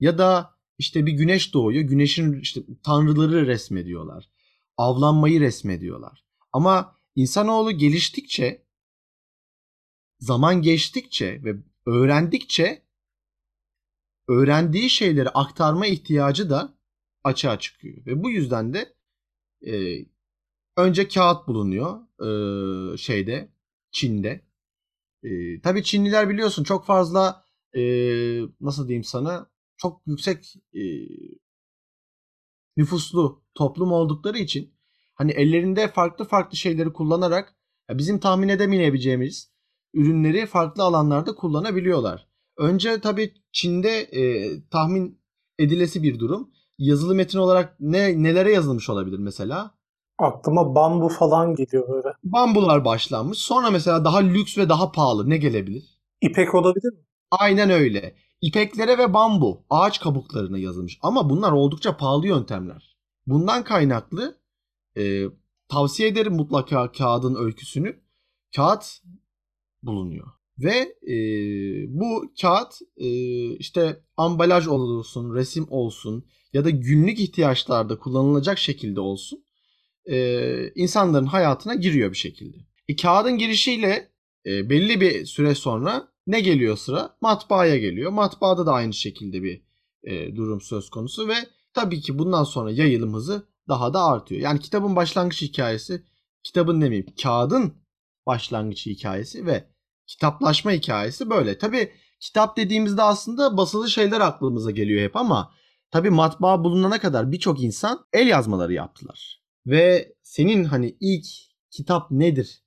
Ya 0.00 0.18
da 0.18 0.54
işte 0.78 1.06
bir 1.06 1.12
güneş 1.12 1.54
doğuyor, 1.54 1.82
güneşin 1.82 2.40
işte 2.40 2.60
tanrıları 2.82 3.46
resmediyorlar. 3.46 4.30
Avlanmayı 4.76 5.40
resmediyorlar. 5.40 6.24
Ama 6.52 6.99
insanoğlu 7.14 7.72
geliştikçe, 7.72 8.66
zaman 10.18 10.62
geçtikçe 10.62 11.44
ve 11.44 11.56
öğrendikçe 11.86 12.82
öğrendiği 14.28 14.90
şeyleri 14.90 15.28
aktarma 15.28 15.86
ihtiyacı 15.86 16.50
da 16.50 16.74
açığa 17.24 17.58
çıkıyor. 17.58 18.06
Ve 18.06 18.22
bu 18.22 18.30
yüzden 18.30 18.74
de 18.74 18.94
e, 19.66 20.04
önce 20.76 21.08
kağıt 21.08 21.48
bulunuyor 21.48 22.00
e, 22.22 22.96
şeyde 22.96 23.52
Çin'de. 23.90 24.44
E, 25.22 25.60
tabii 25.60 25.84
Çinliler 25.84 26.28
biliyorsun 26.30 26.64
çok 26.64 26.86
fazla 26.86 27.44
e, 27.76 27.82
nasıl 28.60 28.88
diyeyim 28.88 29.04
sana 29.04 29.50
çok 29.76 30.02
yüksek 30.06 30.56
e, 30.74 30.82
nüfuslu 32.76 33.42
toplum 33.54 33.92
oldukları 33.92 34.38
için 34.38 34.74
hani 35.20 35.32
ellerinde 35.32 35.88
farklı 35.88 36.24
farklı 36.24 36.56
şeyleri 36.56 36.92
kullanarak 36.92 37.54
bizim 37.90 38.18
tahmin 38.18 38.48
edemeyebileceğimiz 38.48 39.50
ürünleri 39.94 40.46
farklı 40.46 40.82
alanlarda 40.82 41.34
kullanabiliyorlar. 41.34 42.26
Önce 42.58 43.00
tabii 43.00 43.34
Çin'de 43.52 44.00
e, 44.00 44.22
tahmin 44.70 45.20
edilesi 45.58 46.02
bir 46.02 46.18
durum. 46.18 46.50
Yazılı 46.78 47.14
metin 47.14 47.38
olarak 47.38 47.76
ne 47.80 48.22
nelere 48.22 48.52
yazılmış 48.52 48.90
olabilir 48.90 49.18
mesela? 49.18 49.70
Aklıma 50.18 50.74
bambu 50.74 51.08
falan 51.08 51.54
geliyor 51.54 51.88
böyle. 51.88 52.08
Bambular 52.24 52.84
başlanmış. 52.84 53.38
Sonra 53.38 53.70
mesela 53.70 54.04
daha 54.04 54.18
lüks 54.18 54.58
ve 54.58 54.68
daha 54.68 54.92
pahalı 54.92 55.30
ne 55.30 55.36
gelebilir? 55.36 55.84
İpek 56.20 56.54
olabilir 56.54 56.92
mi? 56.92 57.00
Aynen 57.30 57.70
öyle. 57.70 58.14
İpeklere 58.40 58.98
ve 58.98 59.14
bambu, 59.14 59.64
ağaç 59.70 60.00
kabuklarına 60.00 60.58
yazılmış. 60.58 60.98
Ama 61.02 61.30
bunlar 61.30 61.52
oldukça 61.52 61.96
pahalı 61.96 62.26
yöntemler. 62.26 62.96
Bundan 63.26 63.64
kaynaklı 63.64 64.39
e, 64.96 65.24
tavsiye 65.68 66.08
ederim 66.08 66.32
mutlaka 66.32 66.92
kağıdın 66.92 67.34
öyküsünü. 67.34 68.00
Kağıt 68.56 69.00
bulunuyor. 69.82 70.26
Ve 70.58 70.94
e, 71.12 71.16
bu 71.88 72.32
kağıt 72.40 72.74
e, 72.96 73.08
işte 73.56 74.04
ambalaj 74.16 74.66
olsun, 74.66 75.34
resim 75.34 75.66
olsun 75.70 76.24
ya 76.52 76.64
da 76.64 76.70
günlük 76.70 77.20
ihtiyaçlarda 77.20 77.98
kullanılacak 77.98 78.58
şekilde 78.58 79.00
olsun 79.00 79.44
e, 80.10 80.72
insanların 80.74 81.26
hayatına 81.26 81.74
giriyor 81.74 82.10
bir 82.12 82.16
şekilde. 82.16 82.56
E, 82.88 82.96
kağıdın 82.96 83.38
girişiyle 83.38 84.08
e, 84.46 84.70
belli 84.70 85.00
bir 85.00 85.26
süre 85.26 85.54
sonra 85.54 86.08
ne 86.26 86.40
geliyor 86.40 86.76
sıra? 86.76 87.16
Matbaaya 87.20 87.78
geliyor. 87.78 88.10
Matbaada 88.10 88.66
da 88.66 88.72
aynı 88.72 88.92
şekilde 88.92 89.42
bir 89.42 89.62
e, 90.04 90.36
durum 90.36 90.60
söz 90.60 90.90
konusu 90.90 91.28
ve 91.28 91.34
tabii 91.74 92.00
ki 92.00 92.18
bundan 92.18 92.44
sonra 92.44 92.70
yayılım 92.70 93.14
hızı 93.14 93.49
daha 93.70 93.94
da 93.94 94.04
artıyor. 94.04 94.40
Yani 94.40 94.60
kitabın 94.60 94.96
başlangıç 94.96 95.42
hikayesi, 95.42 96.04
kitabın 96.42 96.80
demeyeyim, 96.80 97.14
kağıdın 97.22 97.74
başlangıç 98.26 98.86
hikayesi 98.86 99.46
ve 99.46 99.64
kitaplaşma 100.06 100.72
hikayesi 100.72 101.30
böyle. 101.30 101.58
Tabii 101.58 101.92
kitap 102.20 102.56
dediğimizde 102.56 103.02
aslında 103.02 103.56
basılı 103.56 103.90
şeyler 103.90 104.20
aklımıza 104.20 104.70
geliyor 104.70 105.02
hep 105.02 105.16
ama 105.16 105.50
tabii 105.90 106.10
matbaa 106.10 106.64
bulunana 106.64 107.00
kadar 107.00 107.32
birçok 107.32 107.62
insan 107.62 108.06
el 108.12 108.26
yazmaları 108.26 108.72
yaptılar. 108.72 109.42
Ve 109.66 110.14
senin 110.22 110.64
hani 110.64 110.96
ilk 111.00 111.26
kitap 111.70 112.10
nedir 112.10 112.62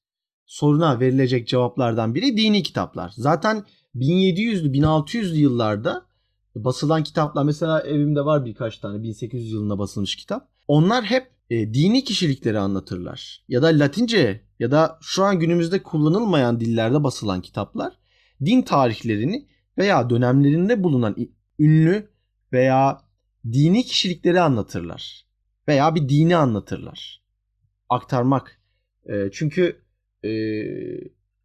soruna 0.46 1.00
verilecek 1.00 1.48
cevaplardan 1.48 2.16
biri 2.16 2.38
dini 2.38 2.64
kitaplar. 2.64 3.14
Zaten 3.16 3.66
1700'lü 3.96 4.72
1600'lü 4.72 5.36
yıllarda 5.36 6.06
basılan 6.56 7.04
kitaplar 7.04 7.44
mesela 7.44 7.82
evimde 7.82 8.26
var 8.26 8.46
birkaç 8.46 8.78
tane 8.78 9.04
1800 9.04 9.52
yılında 9.52 9.80
basılmış 9.80 10.16
kitap. 10.16 10.53
Onlar 10.68 11.06
hep 11.06 11.32
e, 11.50 11.74
dini 11.74 12.04
kişilikleri 12.04 12.60
anlatırlar. 12.60 13.44
Ya 13.48 13.62
da 13.62 13.68
Latince 13.68 14.42
ya 14.60 14.72
da 14.72 15.00
şu 15.02 15.24
an 15.24 15.40
günümüzde 15.40 15.84
kullanılmayan 15.84 16.60
dillerde 16.60 17.04
basılan 17.04 17.42
kitaplar 17.42 17.94
din 18.46 18.62
tarihlerini 18.62 19.48
veya 19.78 20.10
dönemlerinde 20.10 20.84
bulunan 20.84 21.16
ünlü 21.60 22.10
veya 22.54 23.02
dini 23.52 23.84
kişilikleri 23.84 24.42
anlatırlar. 24.42 25.26
Veya 25.68 25.96
bir 25.96 26.10
dini 26.10 26.36
anlatırlar. 26.36 27.24
Aktarmak. 27.90 28.62
E, 29.06 29.30
çünkü 29.32 29.82
e, 30.24 30.30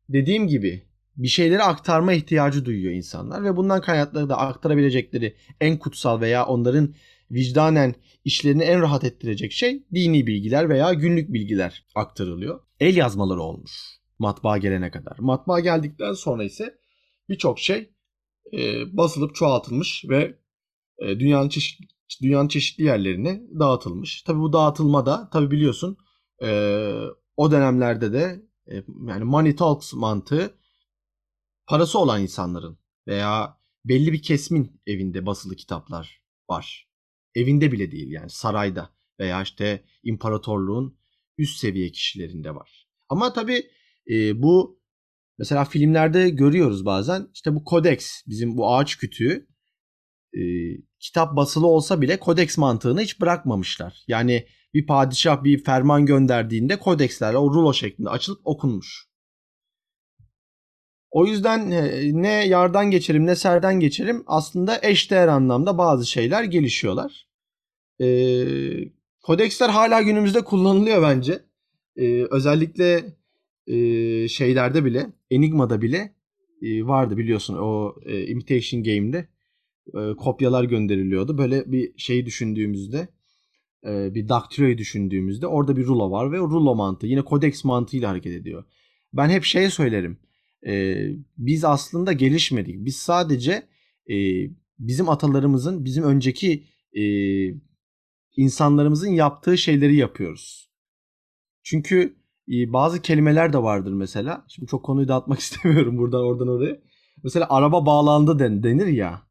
dediğim 0.09 0.49
gibi 0.49 0.83
bir 1.17 1.29
şeyleri 1.29 1.63
aktarma 1.63 2.13
ihtiyacı 2.13 2.65
duyuyor 2.65 2.93
insanlar 2.93 3.45
ve 3.45 3.57
bundan 3.57 3.81
kaynaklı 3.81 4.29
da 4.29 4.39
aktarabilecekleri 4.39 5.37
en 5.61 5.79
kutsal 5.79 6.21
veya 6.21 6.47
onların 6.47 6.95
vicdanen 7.31 7.95
işlerini 8.25 8.63
en 8.63 8.81
rahat 8.81 9.05
ettirecek 9.05 9.53
şey 9.53 9.83
dini 9.95 10.27
bilgiler 10.27 10.69
veya 10.69 10.93
günlük 10.93 11.33
bilgiler 11.33 11.87
aktarılıyor. 11.95 12.61
El 12.81 12.97
yazmaları 12.97 13.41
olmuş 13.41 13.99
matbaa 14.19 14.59
gelene 14.59 14.91
kadar. 14.91 15.19
Matbaa 15.19 15.61
geldikten 15.61 16.13
sonra 16.13 16.45
ise 16.45 16.79
birçok 17.29 17.59
şey 17.59 17.91
e, 18.53 18.97
basılıp 18.97 19.35
çoğaltılmış 19.35 20.05
ve 20.09 20.39
e, 20.99 21.21
dünyanın 21.21 21.49
çeşitli 21.49 21.87
dünyanın 22.23 22.49
çeşitli 22.49 22.85
yerlerine 22.85 23.43
dağıtılmış. 23.59 24.23
Tabi 24.23 24.39
bu 24.39 24.53
dağıtılma 24.53 25.07
da 25.07 25.31
tabi 25.31 25.51
biliyorsun 25.51 25.97
e, 26.43 26.49
o 27.37 27.51
dönemlerde 27.51 28.13
de 28.13 28.43
e, 28.71 28.75
yani 29.09 29.25
money 29.25 29.57
talks 29.57 29.95
mantığı 29.95 30.55
parası 31.67 31.99
olan 31.99 32.23
insanların 32.23 32.79
veya 33.07 33.59
belli 33.85 34.13
bir 34.13 34.23
kesmin 34.23 34.81
evinde 34.87 35.27
basılı 35.27 35.57
kitaplar 35.57 36.23
var. 36.51 36.88
Evinde 37.35 37.73
bile 37.73 37.91
değil 37.91 38.11
yani 38.11 38.31
sarayda 38.31 38.91
veya 39.21 39.43
işte 39.43 39.85
imparatorluğun 40.03 40.99
üst 41.39 41.59
seviye 41.59 41.91
kişilerinde 41.91 42.55
var. 42.55 42.89
Ama 43.09 43.33
tabii 43.33 43.71
e, 44.11 44.43
bu 44.43 44.81
mesela 45.39 45.65
filmlerde 45.65 46.31
görüyoruz 46.31 46.85
bazen 46.85 47.29
işte 47.35 47.55
bu 47.55 47.65
kodeks 47.65 48.23
bizim 48.27 48.57
bu 48.57 48.75
ağaç 48.75 48.97
kütüğü 48.99 49.49
e, 50.35 50.43
kitap 50.99 51.37
basılı 51.37 51.67
olsa 51.67 52.01
bile 52.01 52.19
kodeks 52.21 52.59
mantığını 52.59 53.01
hiç 53.01 53.21
bırakmamışlar. 53.21 54.05
Yani 54.09 54.47
bir 54.75 54.87
padişah 54.87 55.45
bir 55.45 55.65
ferman 55.65 56.07
gönderdiğinde 56.07 56.79
kodekslerle 56.79 57.39
o 57.39 57.55
rulo 57.55 57.75
şeklinde 57.75 58.11
açılıp 58.11 58.41
okunmuş. 58.45 59.08
O 61.11 61.27
yüzden 61.27 61.71
e, 61.71 62.11
ne 62.23 62.47
yardan 62.47 62.91
geçerim 62.91 63.27
ne 63.27 63.37
serden 63.37 63.81
geçerim 63.81 64.25
aslında 64.27 64.79
eşdeğer 64.83 65.29
anlamda 65.29 65.79
bazı 65.79 66.07
şeyler 66.07 66.45
gelişiyorlar. 66.45 67.29
Ee, 68.00 68.45
kodeksler 69.23 69.69
hala 69.69 70.03
günümüzde 70.03 70.45
kullanılıyor 70.45 71.03
bence. 71.03 71.43
Ee, 71.97 72.25
özellikle 72.31 73.17
e, 73.67 74.29
şeylerde 74.29 74.85
bile, 74.85 75.07
Enigma'da 75.31 75.83
bile 75.83 76.15
e, 76.62 76.87
vardı 76.87 77.17
biliyorsun 77.17 77.57
o 77.61 77.95
e, 78.07 78.27
Imitation 78.27 78.83
Game'de 78.83 79.29
e, 79.95 80.17
kopyalar 80.17 80.65
gönderiliyordu. 80.65 81.38
Böyle 81.38 81.73
bir 81.73 81.93
şey 81.97 82.27
düşündüğümüzde 82.27 83.09
e, 83.87 84.15
bir 84.15 84.29
daktiloyu 84.29 84.79
düşündüğümüzde 84.79 85.47
orada 85.47 85.77
bir 85.77 85.87
rulo 85.87 86.11
var 86.11 86.33
ve 86.33 86.41
o 86.41 86.50
rulo 86.50 86.75
mantığı 86.75 87.07
yine 87.07 87.23
kodeks 87.23 87.65
mantığıyla 87.65 88.11
hareket 88.11 88.33
ediyor. 88.33 88.65
Ben 89.12 89.29
hep 89.29 89.45
şey 89.45 89.71
söylerim. 89.71 90.19
E, 90.67 91.05
biz 91.38 91.65
aslında 91.65 92.12
gelişmedik. 92.12 92.85
Biz 92.85 92.97
sadece 92.97 93.62
e, 94.11 94.17
bizim 94.79 95.09
atalarımızın, 95.09 95.85
bizim 95.85 96.05
önceki 96.05 96.65
e, 96.99 97.03
insanlarımızın 98.37 99.11
yaptığı 99.11 99.59
şeyleri 99.59 99.97
yapıyoruz. 99.97 100.71
Çünkü 101.62 102.17
e, 102.49 102.73
bazı 102.73 103.03
kelimeler 103.03 103.53
de 103.53 103.62
vardır 103.62 103.93
mesela. 103.93 104.45
Şimdi 104.49 104.69
çok 104.69 104.85
konuyu 104.85 105.09
dağıtmak 105.09 105.38
istemiyorum 105.41 105.99
buradan 105.99 106.21
oradan 106.21 106.49
oraya. 106.49 106.81
Mesela 107.25 107.47
araba 107.50 107.87
bağlandı 107.87 108.38
den, 108.38 108.62
denir 108.62 108.87
ya. 108.87 109.29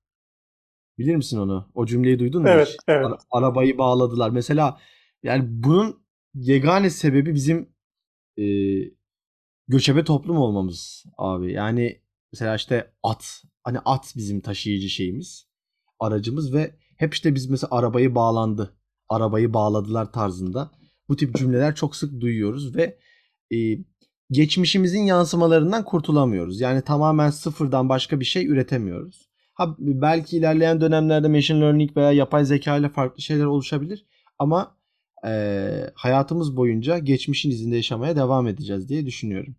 Bilir 0.97 1.15
misin 1.15 1.37
onu? 1.37 1.71
O 1.73 1.85
cümleyi 1.85 2.19
duydun 2.19 2.41
mu? 2.41 2.49
Evet, 2.49 2.67
hiç? 2.67 2.77
evet. 2.87 3.05
Ara- 3.05 3.17
arabayı 3.31 3.77
bağladılar. 3.77 4.29
Mesela 4.29 4.79
yani 5.23 5.43
bunun 5.47 6.03
yegane 6.33 6.89
sebebi 6.89 7.33
bizim 7.33 7.69
e, 8.37 8.43
göçebe 9.67 10.03
toplum 10.03 10.37
olmamız 10.37 11.05
abi. 11.17 11.51
Yani 11.53 12.01
mesela 12.33 12.55
işte 12.55 12.91
at. 13.03 13.43
Hani 13.63 13.79
at 13.85 14.13
bizim 14.15 14.41
taşıyıcı 14.41 14.89
şeyimiz. 14.89 15.47
Aracımız 15.99 16.53
ve 16.53 16.75
hep 16.97 17.13
işte 17.13 17.35
biz 17.35 17.49
mesela 17.49 17.69
arabayı 17.71 18.15
bağlandı. 18.15 18.73
Arabayı 19.09 19.53
bağladılar 19.53 20.11
tarzında. 20.11 20.71
Bu 21.09 21.15
tip 21.15 21.35
cümleler 21.35 21.75
çok 21.75 21.95
sık 21.95 22.21
duyuyoruz 22.21 22.75
ve 22.75 22.99
e, 23.55 23.57
geçmişimizin 24.31 25.01
yansımalarından 25.01 25.83
kurtulamıyoruz. 25.83 26.61
Yani 26.61 26.81
tamamen 26.81 27.29
sıfırdan 27.29 27.89
başka 27.89 28.19
bir 28.19 28.25
şey 28.25 28.47
üretemiyoruz. 28.47 29.29
Ha 29.53 29.75
belki 29.79 30.37
ilerleyen 30.37 30.81
dönemlerde 30.81 31.27
machine 31.27 31.61
learning 31.61 31.97
veya 31.97 32.11
yapay 32.11 32.45
zeka 32.45 32.77
ile 32.77 32.89
farklı 32.89 33.21
şeyler 33.21 33.45
oluşabilir 33.45 34.05
ama 34.39 34.76
e, 35.25 35.91
hayatımız 35.95 36.57
boyunca 36.57 36.97
geçmişin 36.97 37.49
izinde 37.49 37.75
yaşamaya 37.75 38.15
devam 38.15 38.47
edeceğiz 38.47 38.89
diye 38.89 39.05
düşünüyorum. 39.05 39.55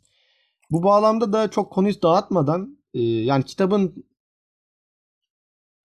Bu 0.71 0.83
bağlamda 0.83 1.33
da 1.33 1.51
çok 1.51 1.73
konuyu 1.73 2.03
dağıtmadan 2.03 2.79
e, 2.95 3.01
yani 3.03 3.45
kitabın 3.45 4.07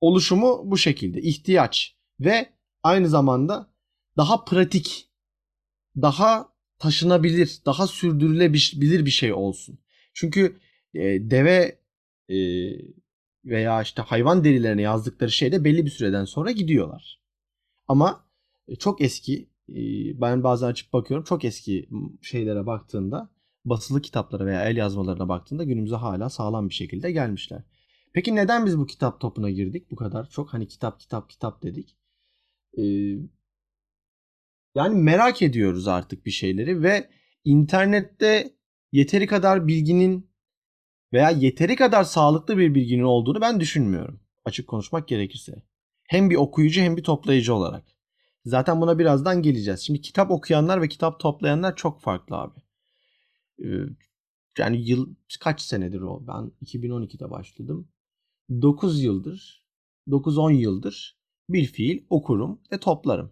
oluşumu 0.01 0.62
bu 0.65 0.77
şekilde. 0.77 1.22
ihtiyaç 1.22 1.96
ve 2.20 2.50
aynı 2.84 3.10
zamanda 3.10 3.74
daha 4.18 4.46
pratik, 4.46 5.10
daha 6.01 6.50
taşınabilir, 6.80 7.60
daha 7.65 7.88
sürdürülebilir 7.88 9.06
bir 9.06 9.12
şey 9.12 9.34
olsun. 9.34 9.80
Çünkü 10.13 10.60
e, 10.94 11.01
deve 11.01 11.80
e, 12.30 12.38
veya 13.46 13.82
işte 13.82 14.01
hayvan 14.01 14.44
derilerine 14.44 14.82
yazdıkları 14.82 15.32
şeyde 15.32 15.63
belli 15.63 15.86
bir 15.86 15.92
süreden 15.92 16.25
sonra 16.25 16.51
gidiyorlar. 16.51 17.20
Ama 17.88 18.25
çok 18.80 19.01
eski 19.01 19.50
ben 20.22 20.43
bazen 20.43 20.67
açıp 20.67 20.93
bakıyorum 20.93 21.24
çok 21.24 21.46
eski 21.46 21.89
şeylere 22.22 22.65
baktığında 22.65 23.29
basılı 23.65 24.01
kitaplara 24.01 24.46
veya 24.46 24.70
el 24.70 24.77
yazmalarına 24.77 25.29
baktığında 25.29 25.63
günümüze 25.63 25.96
hala 25.96 26.29
sağlam 26.29 26.70
bir 26.70 26.74
şekilde 26.74 27.12
gelmişler. 27.12 27.63
Peki 28.13 28.36
neden 28.36 28.65
biz 28.65 28.77
bu 28.77 28.86
kitap 28.86 29.20
topuna 29.20 29.50
girdik 29.50 29.91
bu 29.91 29.96
kadar 29.96 30.29
çok? 30.29 30.53
Hani 30.53 30.67
kitap 30.67 31.00
kitap 31.00 31.29
kitap 31.29 31.63
dedik. 31.63 31.98
Yani 34.76 34.95
merak 34.95 35.41
ediyoruz 35.41 35.88
artık 35.88 36.26
bir 36.26 36.32
şeyleri 36.32 36.84
ve 36.84 37.10
internette 37.43 38.54
yeteri 38.91 39.28
kadar 39.28 39.67
bilginin 39.67 40.30
veya 41.13 41.30
yeteri 41.30 41.76
kadar 41.76 42.04
sağlıklı 42.04 42.58
bir 42.58 42.76
bilginin 42.76 43.04
olduğunu 43.04 43.41
ben 43.41 43.60
düşünmüyorum. 43.60 44.19
Açık 44.45 44.67
konuşmak 44.67 45.08
gerekirse. 45.08 45.63
Hem 46.08 46.30
bir 46.30 46.36
okuyucu 46.36 46.82
hem 46.82 46.97
bir 46.97 47.04
toplayıcı 47.04 47.56
olarak. 47.56 47.92
Zaten 48.45 48.82
buna 48.82 48.99
birazdan 48.99 49.41
geleceğiz. 49.41 49.79
Şimdi 49.79 50.01
kitap 50.01 50.32
okuyanlar 50.32 50.82
ve 50.82 50.88
kitap 50.88 51.19
toplayanlar 51.19 51.75
çok 51.75 52.01
farklı 52.01 52.36
abi. 52.36 52.60
Ee, 53.63 53.67
yani 54.58 54.89
yıl 54.89 55.15
kaç 55.39 55.62
senedir 55.62 56.01
o? 56.01 56.27
Ben 56.27 56.51
2012'de 56.62 57.29
başladım. 57.29 57.89
9 58.49 59.03
yıldır, 59.03 59.65
9-10 60.08 60.53
yıldır 60.53 61.17
bir 61.49 61.65
fiil 61.65 62.06
okurum 62.10 62.62
ve 62.71 62.79
toplarım. 62.79 63.32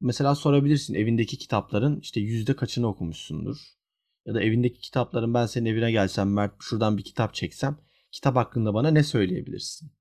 Mesela 0.00 0.34
sorabilirsin 0.34 0.94
evindeki 0.94 1.38
kitapların 1.38 2.00
işte 2.00 2.20
yüzde 2.20 2.56
kaçını 2.56 2.86
okumuşsundur? 2.86 3.56
Ya 4.26 4.34
da 4.34 4.42
evindeki 4.42 4.80
kitapların 4.80 5.34
ben 5.34 5.46
senin 5.46 5.66
evine 5.66 5.90
gelsem 5.90 6.32
Mert 6.32 6.54
şuradan 6.60 6.98
bir 6.98 7.04
kitap 7.04 7.34
çeksem 7.34 7.78
kitap 8.12 8.36
hakkında 8.36 8.74
bana 8.74 8.90
ne 8.90 9.02
söyleyebilirsin? 9.02 9.92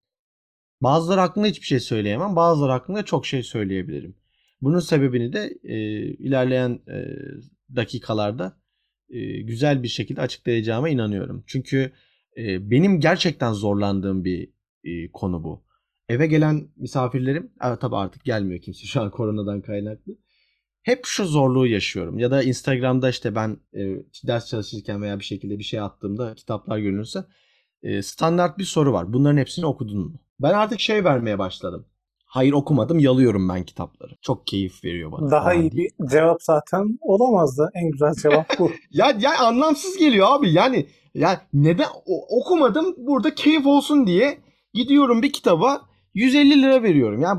Bazıları 0.82 1.20
hakkında 1.20 1.48
hiçbir 1.48 1.66
şey 1.66 1.80
söyleyemem. 1.80 2.36
Bazıları 2.36 2.72
hakkında 2.72 3.06
çok 3.06 3.26
şey 3.26 3.44
söyleyebilirim. 3.44 4.16
Bunun 4.64 4.80
sebebini 4.80 5.34
de 5.34 5.60
e, 5.64 5.78
ilerleyen 6.14 6.80
e, 6.88 6.98
dakikalarda 7.76 8.58
e, 9.10 9.42
güzel 9.42 9.84
bir 9.84 9.88
şekilde 9.88 10.22
açıklayacağıma 10.22 10.90
inanıyorum. 10.90 11.44
Çünkü 11.48 11.92
e, 12.38 12.72
benim 12.72 13.00
gerçekten 13.00 13.54
zorlandığım 13.54 14.26
bir 14.26 14.50
e, 14.84 15.12
konu 15.12 15.44
bu. 15.44 15.66
Eve 16.10 16.28
gelen 16.28 16.68
misafirlerim, 16.76 17.52
evet, 17.64 17.82
tabii 17.82 17.96
artık 17.96 18.24
gelmiyor 18.24 18.62
kimse 18.62 18.86
şu 18.86 19.02
an 19.02 19.12
koronadan 19.12 19.62
kaynaklı. 19.62 20.18
Hep 20.82 21.06
şu 21.06 21.26
zorluğu 21.26 21.68
yaşıyorum. 21.68 22.20
Ya 22.20 22.32
da 22.32 22.44
Instagram'da 22.44 23.10
işte 23.10 23.36
ben 23.36 23.58
e, 23.74 23.82
ders 24.28 24.48
çalışırken 24.48 25.02
veya 25.02 25.20
bir 25.20 25.24
şekilde 25.24 25.60
bir 25.60 25.64
şey 25.64 25.80
attığımda 25.80 26.36
kitaplar 26.36 26.78
görünürse 26.78 27.26
e, 27.84 28.02
standart 28.02 28.58
bir 28.58 28.64
soru 28.64 28.94
var. 28.94 29.14
Bunların 29.14 29.38
hepsini 29.38 29.66
okudun 29.66 30.00
mu? 30.00 30.20
Ben 30.40 30.54
artık 30.54 30.80
şey 30.80 31.04
vermeye 31.04 31.40
başladım. 31.40 31.86
Hayır 32.34 32.54
okumadım 32.54 33.00
yalıyorum 33.00 33.50
ben 33.50 33.64
kitapları. 33.64 34.12
Çok 34.22 34.48
keyif 34.48 34.84
veriyor 34.84 35.12
bana. 35.12 35.32
Daha 35.32 35.54
iyi 35.54 35.72
diye. 35.72 35.88
bir 36.00 36.08
cevap 36.08 36.44
zaten 36.44 36.98
olamazdı. 37.02 37.70
En 37.74 37.92
güzel 37.92 38.14
cevap 38.22 38.60
bu. 38.60 38.72
Ya, 38.92 39.18
ya 39.20 39.40
anlamsız 39.40 39.98
geliyor 39.98 40.28
abi. 40.30 40.52
Yani 40.54 40.86
ya 41.14 41.42
neden 41.54 41.88
o- 42.06 42.40
okumadım 42.40 42.96
burada 42.98 43.36
keyif 43.36 43.66
olsun 43.66 44.08
diye 44.08 44.38
gidiyorum 44.74 45.22
bir 45.22 45.34
kitaba 45.34 45.82
150 46.14 46.62
lira 46.62 46.84
veriyorum. 46.84 47.22
Ya 47.22 47.38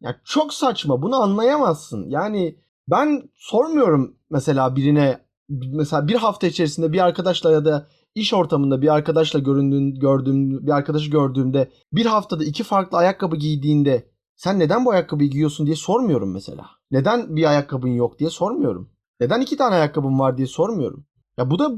ya 0.00 0.16
çok 0.24 0.54
saçma. 0.54 1.02
Bunu 1.02 1.22
anlayamazsın. 1.22 2.10
Yani 2.10 2.56
ben 2.90 3.22
sormuyorum 3.34 4.16
mesela 4.30 4.76
birine 4.76 5.18
mesela 5.48 6.08
bir 6.08 6.14
hafta 6.14 6.46
içerisinde 6.46 6.92
bir 6.92 7.04
arkadaşla 7.04 7.52
ya 7.52 7.64
da 7.64 7.86
iş 8.14 8.34
ortamında 8.34 8.82
bir 8.82 8.94
arkadaşla 8.94 9.38
göründüğün 9.38 9.94
gördüğüm 10.00 10.66
bir 10.66 10.72
arkadaşı 10.72 11.10
gördüğümde 11.10 11.70
bir 11.92 12.06
haftada 12.06 12.44
iki 12.44 12.64
farklı 12.64 12.98
ayakkabı 12.98 13.36
giydiğinde 13.36 14.15
sen 14.36 14.58
neden 14.58 14.84
bu 14.84 14.90
ayakkabıyı 14.90 15.30
giyiyorsun 15.30 15.66
diye 15.66 15.76
sormuyorum 15.76 16.32
mesela. 16.32 16.66
Neden 16.90 17.36
bir 17.36 17.44
ayakkabın 17.44 17.88
yok 17.88 18.18
diye 18.18 18.30
sormuyorum. 18.30 18.90
Neden 19.20 19.40
iki 19.40 19.56
tane 19.56 19.74
ayakkabın 19.74 20.18
var 20.18 20.36
diye 20.36 20.46
sormuyorum. 20.46 21.06
Ya 21.38 21.50
bu 21.50 21.58
da 21.58 21.72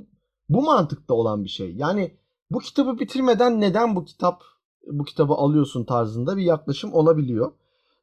bu 0.49 0.63
mantıkta 0.63 1.15
olan 1.15 1.45
bir 1.45 1.49
şey. 1.49 1.75
Yani 1.77 2.15
bu 2.51 2.59
kitabı 2.59 2.99
bitirmeden 2.99 3.61
neden 3.61 3.97
bu 3.97 4.05
kitap 4.05 4.43
bu 4.87 5.05
kitabı 5.05 5.33
alıyorsun 5.33 5.85
tarzında 5.85 6.37
bir 6.37 6.43
yaklaşım 6.43 6.93
olabiliyor. 6.93 7.53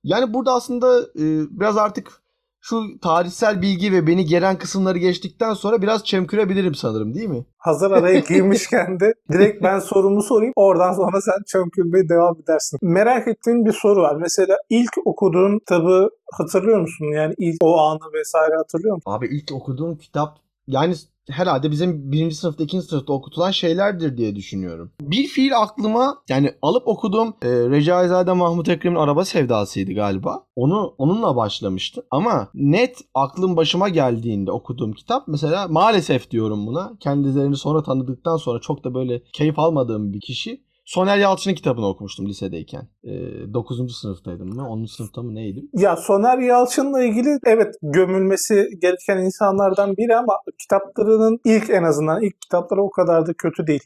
Yani 0.04 0.34
burada 0.34 0.54
aslında 0.54 1.02
e, 1.02 1.24
biraz 1.60 1.78
artık 1.78 2.22
şu 2.68 3.00
tarihsel 3.02 3.62
bilgi 3.62 3.92
ve 3.92 4.08
beni 4.08 4.26
geren 4.26 4.58
kısımları 4.58 4.98
geçtikten 4.98 5.54
sonra 5.54 5.82
biraz 5.82 6.04
çemkürebilirim 6.04 6.76
sanırım 6.76 7.14
değil 7.14 7.30
mi? 7.30 7.46
Hazır 7.58 7.92
araya 7.92 8.20
girmişken 8.20 9.00
de 9.00 9.14
direkt 9.32 9.64
ben 9.64 9.80
sorumu 9.80 10.22
sorayım. 10.22 10.54
Oradan 10.56 10.94
sonra 10.94 11.22
sen 11.22 11.44
çömkürmeye 11.48 12.10
devam 12.10 12.36
edersin. 12.44 12.80
Merak 12.82 13.28
ettiğim 13.28 13.66
bir 13.66 13.72
soru 13.72 14.02
var. 14.02 14.16
Mesela 14.16 14.58
ilk 14.70 14.92
okuduğun 15.06 15.60
kitabı 15.60 16.10
hatırlıyor 16.32 16.82
musun? 16.82 17.06
Yani 17.06 17.34
ilk 17.38 17.58
o 17.64 17.78
anı 17.78 18.14
vesaire 18.14 18.56
hatırlıyor 18.56 18.96
musun? 18.96 19.12
Abi 19.12 19.28
ilk 19.28 19.52
okuduğum 19.52 19.98
kitap 19.98 20.38
yani 20.68 20.96
herhalde 21.30 21.72
bizim 21.72 22.12
birinci 22.12 22.36
sınıfta 22.36 22.64
ikinci 22.64 22.86
sınıfta 22.86 23.14
okutulan 23.14 23.52
şeylerdir 23.52 24.18
diye 24.18 24.36
düşünüyorum. 24.36 24.92
Bir 25.02 25.28
fiil 25.28 25.58
aklıma 25.58 26.18
yani 26.30 26.52
alıp 26.62 26.88
okuduğum 26.88 27.28
e, 27.42 27.50
Recaizade 27.50 28.34
Mahmut 28.34 28.70
Ekrem'in 28.70 28.96
Araba 28.96 29.26
Sevdası'ydı 29.26 29.94
galiba. 29.94 30.44
Onu 30.56 30.96
onunla 30.98 31.36
başlamıştım. 31.36 32.04
Ama 32.12 32.50
net 32.54 32.98
aklım 33.14 33.58
başıma 33.58 33.90
geldiğinde 33.90 34.52
okuduğum 34.52 34.94
kitap 34.94 35.28
mesela 35.28 35.68
maalesef 35.68 36.32
diyorum 36.32 36.68
buna. 36.68 36.92
Kendilerini 37.00 37.58
sonra 37.58 37.84
tanıdıktan 37.84 38.38
sonra 38.38 38.60
çok 38.60 38.84
da 38.84 38.94
böyle 38.94 39.22
keyif 39.34 39.60
almadığım 39.60 40.14
bir 40.14 40.22
kişi. 40.22 40.66
Soner 40.86 41.18
Yalçın'ın 41.18 41.56
kitabını 41.56 41.88
okumuştum 41.88 42.28
lisedeyken. 42.28 42.88
E, 43.04 43.12
9. 43.54 43.98
sınıftaydım 43.98 44.50
mı? 44.50 44.70
10. 44.70 44.86
sınıfta 44.86 45.22
mı 45.22 45.36
neydim? 45.36 45.70
Ya 45.74 45.96
Soner 45.96 46.38
Yalçın'la 46.38 47.04
ilgili 47.04 47.40
evet 47.46 47.76
gömülmesi 47.82 48.70
gereken 48.82 49.18
insanlardan 49.18 49.98
biri 49.98 50.16
ama 50.16 50.34
kitaplarının 50.62 51.40
ilk 51.46 51.70
en 51.70 51.84
azından 51.84 52.22
ilk 52.22 52.42
kitapları 52.42 52.82
o 52.82 52.90
kadar 52.90 53.28
da 53.28 53.34
kötü 53.34 53.68
değil. 53.68 53.84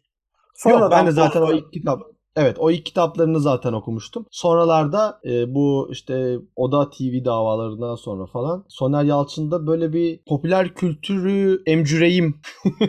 Yok 0.66 0.92
ben 0.92 1.08
de 1.08 1.12
zaten 1.12 1.42
o 1.42 1.52
ilk 1.52 1.74
kitap 1.74 2.02
Evet 2.42 2.56
o 2.60 2.72
ilk 2.72 2.86
kitaplarını 2.86 3.40
zaten 3.40 3.74
okumuştum. 3.74 4.26
Sonralarda 4.32 5.20
e, 5.26 5.56
bu 5.56 5.90
işte 5.92 6.38
Oda 6.56 6.90
TV 6.90 7.26
davalarından 7.26 7.96
sonra 7.96 8.26
falan 8.26 8.66
Soner 8.68 9.04
Yalçın'da 9.04 9.68
böyle 9.68 9.94
bir 9.94 10.20
popüler 10.28 10.74
kültürü 10.74 11.62
emcüreyim. 11.66 12.42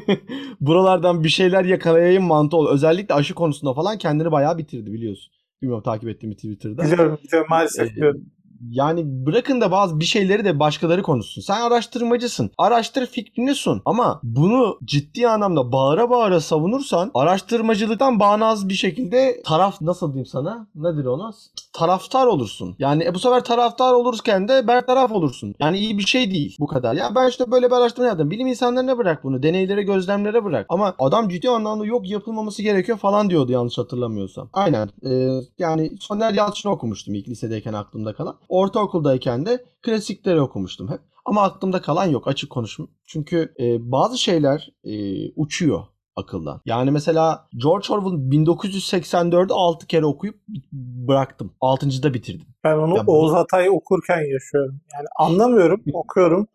Buralardan 0.61 1.25
bir 1.25 1.29
şeyler 1.29 1.65
yakalayayım 1.65 2.25
mantığı 2.25 2.57
oldu. 2.57 2.71
Özellikle 2.73 3.15
aşı 3.15 3.35
konusunda 3.35 3.75
falan 3.75 3.99
kendini 3.99 4.33
bayağı 4.33 4.59
bitirdi 4.59 4.93
biliyorsun. 4.93 5.33
Bilmiyorum 5.63 5.83
takip 5.83 6.09
ettiğimi 6.09 6.35
Twitter'da. 6.35 6.83
Biliyorum 6.83 7.19
biliyorum 7.25 7.47
maalesef 7.51 7.91
Ee, 7.93 7.97
biliyorum. 7.97 8.25
Yani 8.69 9.27
bırakın 9.27 9.61
da 9.61 9.71
bazı 9.71 10.01
bir 10.01 10.05
şeyleri 10.05 10.45
de 10.45 10.61
başkaları 10.61 11.03
konuşsun. 11.03 11.43
Sen 11.43 11.61
araştırmacısın. 11.61 12.51
Araştır 12.59 13.07
fikrini 13.07 13.55
sun. 13.55 13.83
Ama 13.85 14.21
bunu 14.23 14.79
ciddi 14.85 15.29
anlamda 15.29 15.73
bağıra 15.73 16.11
bağıra 16.11 16.41
savunursan 16.41 17.11
araştırmacılıktan 17.15 18.21
bağnaz 18.21 18.69
bir 18.69 18.75
şekilde 18.75 19.43
taraf 19.45 19.81
nasıl 19.81 20.13
diyeyim 20.13 20.27
sana? 20.27 20.67
Nedir 20.75 21.05
ona? 21.05 21.33
Taraftar 21.73 22.27
olursun. 22.27 22.77
Yani 22.79 23.05
e, 23.05 23.15
bu 23.15 23.19
sefer 23.19 23.45
taraftar 23.45 23.93
olurken 23.93 24.49
de 24.49 24.67
bertaraf 24.67 25.13
olursun. 25.13 25.55
Yani 25.61 25.79
iyi 25.79 25.99
bir 25.99 26.03
şey 26.03 26.31
değil 26.31 26.57
bu 26.61 26.67
kadar. 26.67 26.95
Ya 26.95 27.15
ben 27.15 27.29
işte 27.29 27.51
böyle 27.51 27.67
bir 27.67 27.73
araştırma 27.77 28.09
yaptım. 28.09 28.31
Bilim 28.31 28.47
insanlarına 28.47 28.99
bırak 28.99 29.25
bunu. 29.25 29.43
Deneylere, 29.43 29.83
gözlemlere 29.83 30.45
bırak. 30.45 30.67
Ama 30.69 30.95
adam 30.99 31.29
ciddi 31.29 31.51
anlamda 31.51 31.87
yok 31.87 32.11
yapılmaması 32.11 32.63
gerekiyor 32.63 32.99
falan 32.99 33.31
diyordu 33.31 33.53
yanlış 33.53 33.79
hatırlamıyorsam. 33.79 34.51
Aynen. 34.53 34.91
Ee, 35.07 35.41
yani 35.59 35.91
Soner 36.01 36.33
Yalçın'ı 36.35 36.73
okumuştum 36.73 37.15
ilk 37.15 37.29
lisedeyken 37.29 37.73
aklımda 37.73 38.15
kalan. 38.15 38.37
Ortaokuldayken 38.49 39.47
de 39.47 39.65
klasikleri 39.83 40.41
okumuştum 40.41 40.91
hep. 40.91 41.01
Ama 41.25 41.43
aklımda 41.43 41.83
kalan 41.83 42.07
yok 42.07 42.29
açık 42.29 42.51
konuşayım. 42.51 42.91
Çünkü 43.07 43.55
e, 43.61 43.93
bazı 43.93 44.19
şeyler 44.19 44.71
e, 44.85 44.93
uçuyor 45.37 45.85
akıldan. 46.21 46.61
Yani 46.65 46.91
mesela 46.91 47.49
George 47.57 47.87
Orwell 47.93 48.31
1984'ü 48.31 49.53
6 49.53 49.87
kere 49.87 50.07
okuyup 50.07 50.41
bıraktım. 50.73 51.53
6.da 51.61 52.15
bitirdim. 52.15 52.47
Ben 52.65 52.79
onu 52.79 52.97
Ya 52.97 53.07
bu- 53.07 53.13
Oğuz 53.13 53.35
Atay 53.35 53.71
okurken 53.71 54.21
yaşıyorum. 54.33 54.81
Yani 54.95 55.07
anlamıyorum, 55.19 55.83
okuyorum 55.93 56.47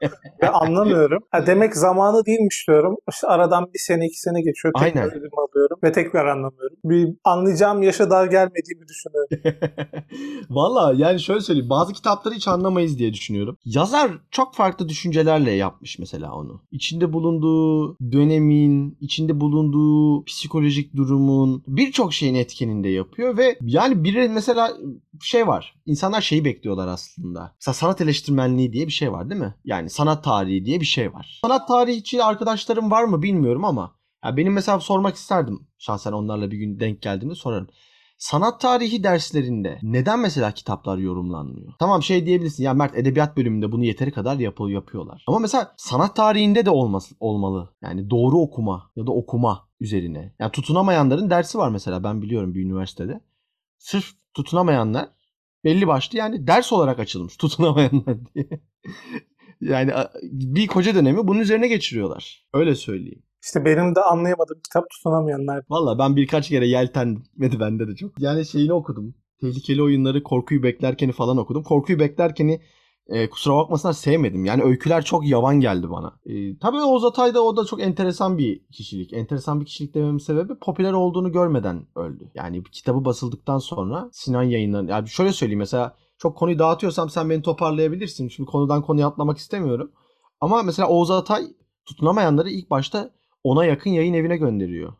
ve 0.41 0.49
anlamıyorum. 0.49 1.23
Ha 1.31 1.47
demek 1.47 1.75
zamanı 1.75 2.25
değilmiş 2.25 2.67
diyorum. 2.67 2.97
İşte 3.09 3.27
aradan 3.27 3.69
bir 3.73 3.79
sene 3.79 4.05
iki 4.05 4.19
sene 4.19 4.41
geçiyor. 4.41 4.73
Tekrar 4.79 5.01
Aynen. 5.01 5.11
elime 5.15 5.29
alıyorum 5.51 5.77
ve 5.83 5.91
tekrar 5.91 6.25
anlamıyorum. 6.25 6.77
Bir 6.85 7.15
anlayacağım 7.23 7.83
yaşa 7.83 8.09
daha 8.09 8.25
gelmediğimi 8.25 8.87
düşünüyorum. 8.87 9.29
Valla 10.49 10.93
yani 10.97 11.19
şöyle 11.19 11.41
söyleyeyim. 11.41 11.69
Bazı 11.69 11.93
kitapları 11.93 12.35
hiç 12.35 12.47
anlamayız 12.47 12.99
diye 12.99 13.13
düşünüyorum. 13.13 13.57
Yazar 13.65 14.11
çok 14.31 14.55
farklı 14.55 14.89
düşüncelerle 14.89 15.51
yapmış 15.51 15.99
mesela 15.99 16.33
onu. 16.33 16.61
İçinde 16.71 17.13
bulunduğu 17.13 17.97
dönemin, 17.97 18.97
içinde 19.01 19.39
bulunduğu 19.41 20.23
psikolojik 20.25 20.95
durumun 20.95 21.63
birçok 21.67 22.13
şeyin 22.13 22.35
etkeninde 22.35 22.89
yapıyor 22.89 23.37
ve 23.37 23.57
yani 23.61 24.03
biri 24.03 24.29
mesela 24.29 24.71
şey 25.21 25.47
var. 25.47 25.74
İnsanlar 25.85 26.21
şeyi 26.21 26.45
bekliyorlar 26.45 26.87
aslında. 26.87 27.55
Mesela 27.59 27.73
sanat 27.73 28.01
eleştirmenliği 28.01 28.73
diye 28.73 28.87
bir 28.87 28.91
şey 28.91 29.11
var 29.11 29.29
değil 29.29 29.41
mi? 29.41 29.55
Yani 29.65 29.89
sanat 29.89 30.23
tarihi 30.23 30.65
diye 30.65 30.79
bir 30.79 30.85
şey 30.85 31.13
var. 31.13 31.39
Sanat 31.41 31.67
tarihçi 31.67 32.23
arkadaşlarım 32.23 32.91
var 32.91 33.03
mı 33.03 33.21
bilmiyorum 33.21 33.65
ama 33.65 33.95
ya 34.25 34.37
benim 34.37 34.53
mesela 34.53 34.79
sormak 34.79 35.15
isterdim 35.15 35.67
şahsen 35.77 36.11
onlarla 36.11 36.51
bir 36.51 36.57
gün 36.57 36.79
denk 36.79 37.01
geldiğimde 37.01 37.35
sorarım. 37.35 37.67
Sanat 38.17 38.61
tarihi 38.61 39.03
derslerinde 39.03 39.79
neden 39.81 40.19
mesela 40.19 40.51
kitaplar 40.51 40.97
yorumlanmıyor? 40.97 41.73
Tamam 41.79 42.03
şey 42.03 42.25
diyebilirsin 42.25 42.63
ya 42.63 42.73
Mert 42.73 42.97
edebiyat 42.97 43.37
bölümünde 43.37 43.71
bunu 43.71 43.83
yeteri 43.83 44.11
kadar 44.11 44.39
yapı, 44.39 44.63
yapıyorlar. 44.63 45.23
Ama 45.27 45.39
mesela 45.39 45.73
sanat 45.77 46.15
tarihinde 46.15 46.65
de 46.65 46.69
olması, 46.69 47.15
olmalı. 47.19 47.69
Yani 47.81 48.09
doğru 48.09 48.37
okuma 48.37 48.91
ya 48.95 49.07
da 49.07 49.11
okuma 49.11 49.67
üzerine. 49.79 50.35
Yani 50.39 50.51
tutunamayanların 50.51 51.29
dersi 51.29 51.57
var 51.57 51.69
mesela 51.69 52.03
ben 52.03 52.21
biliyorum 52.21 52.53
bir 52.55 52.65
üniversitede. 52.65 53.21
Sırf 53.77 54.05
tutunamayanlar 54.33 55.09
belli 55.65 55.88
başlı 55.88 56.17
yani 56.17 56.47
ders 56.47 56.73
olarak 56.73 56.99
açılmış 56.99 57.38
tutunamayanlar 57.38 58.17
diye. 58.36 58.49
yani 59.62 59.91
bir 60.23 60.67
koca 60.67 60.95
dönemi 60.95 61.28
bunun 61.28 61.39
üzerine 61.39 61.67
geçiriyorlar. 61.67 62.47
Öyle 62.54 62.75
söyleyeyim. 62.75 63.23
İşte 63.43 63.65
benim 63.65 63.95
de 63.95 64.01
anlayamadığım 64.01 64.60
kitap 64.63 64.89
tutunamayanlar. 64.89 65.63
Valla 65.69 65.99
ben 65.99 66.15
birkaç 66.15 66.49
kere 66.49 66.67
yeltenmedi 66.67 67.60
bende 67.60 67.88
de 67.88 67.95
çok. 67.95 68.21
Yani 68.21 68.45
şeyini 68.45 68.73
okudum. 68.73 69.15
Tehlikeli 69.41 69.84
oyunları 69.84 70.23
korkuyu 70.23 70.63
beklerkeni 70.63 71.12
falan 71.12 71.38
okudum. 71.38 71.63
Korkuyu 71.63 71.99
beklerkeni 71.99 72.62
e, 73.07 73.29
kusura 73.29 73.55
bakmasınlar 73.55 73.93
sevmedim. 73.93 74.45
Yani 74.45 74.63
öyküler 74.63 75.05
çok 75.05 75.27
yavan 75.27 75.59
geldi 75.59 75.89
bana. 75.89 76.13
E, 76.25 76.57
tabii 76.57 76.77
Oğuz 76.77 77.05
Atay 77.05 77.33
da 77.33 77.43
o 77.43 77.57
da 77.57 77.65
çok 77.65 77.81
enteresan 77.81 78.37
bir 78.37 78.65
kişilik. 78.65 79.13
Enteresan 79.13 79.61
bir 79.61 79.65
kişilik 79.65 79.93
dememin 79.93 80.17
sebebi 80.17 80.55
popüler 80.55 80.93
olduğunu 80.93 81.31
görmeden 81.31 81.87
öldü. 81.95 82.31
Yani 82.35 82.63
kitabı 82.63 83.05
basıldıktan 83.05 83.57
sonra 83.57 84.09
Sinan 84.11 84.43
yayınları... 84.43 84.85
Yani 84.85 85.09
şöyle 85.09 85.33
söyleyeyim 85.33 85.59
mesela 85.59 85.95
çok 86.17 86.37
konuyu 86.37 86.59
dağıtıyorsam 86.59 87.09
sen 87.09 87.29
beni 87.29 87.41
toparlayabilirsin. 87.41 88.27
Şimdi 88.27 88.49
konudan 88.49 88.81
konuya 88.81 89.07
atlamak 89.07 89.37
istemiyorum. 89.37 89.91
Ama 90.41 90.63
mesela 90.63 90.89
Oğuz 90.89 91.11
Atay 91.11 91.47
tutunamayanları 91.85 92.49
ilk 92.49 92.69
başta 92.69 93.11
ona 93.43 93.65
yakın 93.65 93.89
yayın 93.89 94.13
evine 94.13 94.37
gönderiyor. 94.37 94.93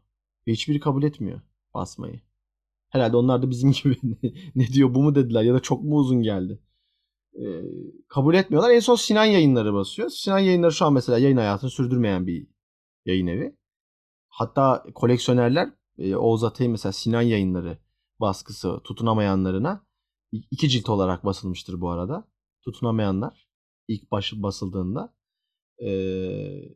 Ve 0.48 0.52
hiçbiri 0.52 0.80
kabul 0.80 1.04
etmiyor 1.04 1.42
basmayı. 1.74 2.22
Herhalde 2.90 3.18
onlar 3.18 3.42
da 3.42 3.50
bizim 3.50 3.72
gibi 3.84 3.98
ne 4.56 4.68
diyor 4.68 4.94
bu 4.94 5.04
mu 5.04 5.16
dediler 5.16 5.44
ya 5.44 5.54
da 5.54 5.60
çok 5.60 5.84
mu 5.84 5.96
uzun 5.96 6.22
geldi. 6.22 6.60
Ee, 7.42 7.62
kabul 8.08 8.36
etmiyorlar. 8.36 8.72
En 8.72 8.80
son 8.80 8.96
Sinan 8.96 9.26
yayınları 9.26 9.74
basıyor. 9.74 10.10
Sinan 10.10 10.40
yayınları 10.40 10.72
şu 10.72 10.86
an 10.86 10.94
mesela 10.94 11.18
yayın 11.18 11.38
hayatını 11.38 11.70
sürdürmeyen 11.70 12.28
bir 12.28 12.48
yayın 13.06 13.28
evi. 13.28 13.56
Hatta 14.30 14.86
koleksiyonerler 14.96 15.70
e, 15.98 16.16
Oğuz 16.16 16.44
Atay'ın 16.44 16.72
mesela 16.72 16.94
Sinan 16.94 17.22
yayınları 17.22 17.78
baskısı 18.20 18.80
tutunamayanlarına 18.84 19.86
iki 20.32 20.70
cilt 20.70 20.90
olarak 20.90 21.26
basılmıştır 21.26 21.82
bu 21.82 21.90
arada. 21.90 22.28
Tutunamayanlar 22.62 23.48
ilk 23.88 24.12
başı 24.12 24.44
basıldığında 24.44 25.16
ee, 25.84 26.76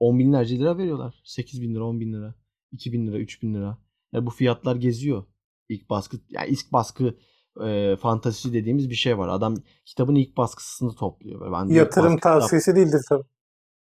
on 0.00 0.18
binlerce 0.18 0.58
lira 0.58 0.78
veriyorlar. 0.78 1.20
8 1.24 1.62
bin 1.62 1.74
lira, 1.74 1.84
10 1.84 2.00
bin 2.00 2.12
lira, 2.12 2.34
2 2.72 2.92
bin 2.92 3.06
lira, 3.06 3.18
3 3.18 3.42
bin 3.42 3.54
lira. 3.54 3.78
Yani 4.12 4.26
bu 4.26 4.30
fiyatlar 4.30 4.76
geziyor. 4.76 5.24
İlk 5.68 5.90
baskı, 5.90 6.16
yani 6.28 6.50
ilk 6.50 6.72
baskı 6.72 7.18
e, 7.60 7.96
fantazisi 7.96 8.52
dediğimiz 8.52 8.90
bir 8.90 8.94
şey 8.94 9.18
var. 9.18 9.28
Adam 9.28 9.54
kitabın 9.84 10.14
ilk 10.14 10.36
baskısını 10.36 10.94
topluyor. 10.94 11.52
Ben 11.52 11.74
Yatırım 11.74 12.06
baskı 12.06 12.16
kitap- 12.16 12.40
tavsiyesi 12.40 12.76
değildir 12.76 13.00
tabii. 13.08 13.24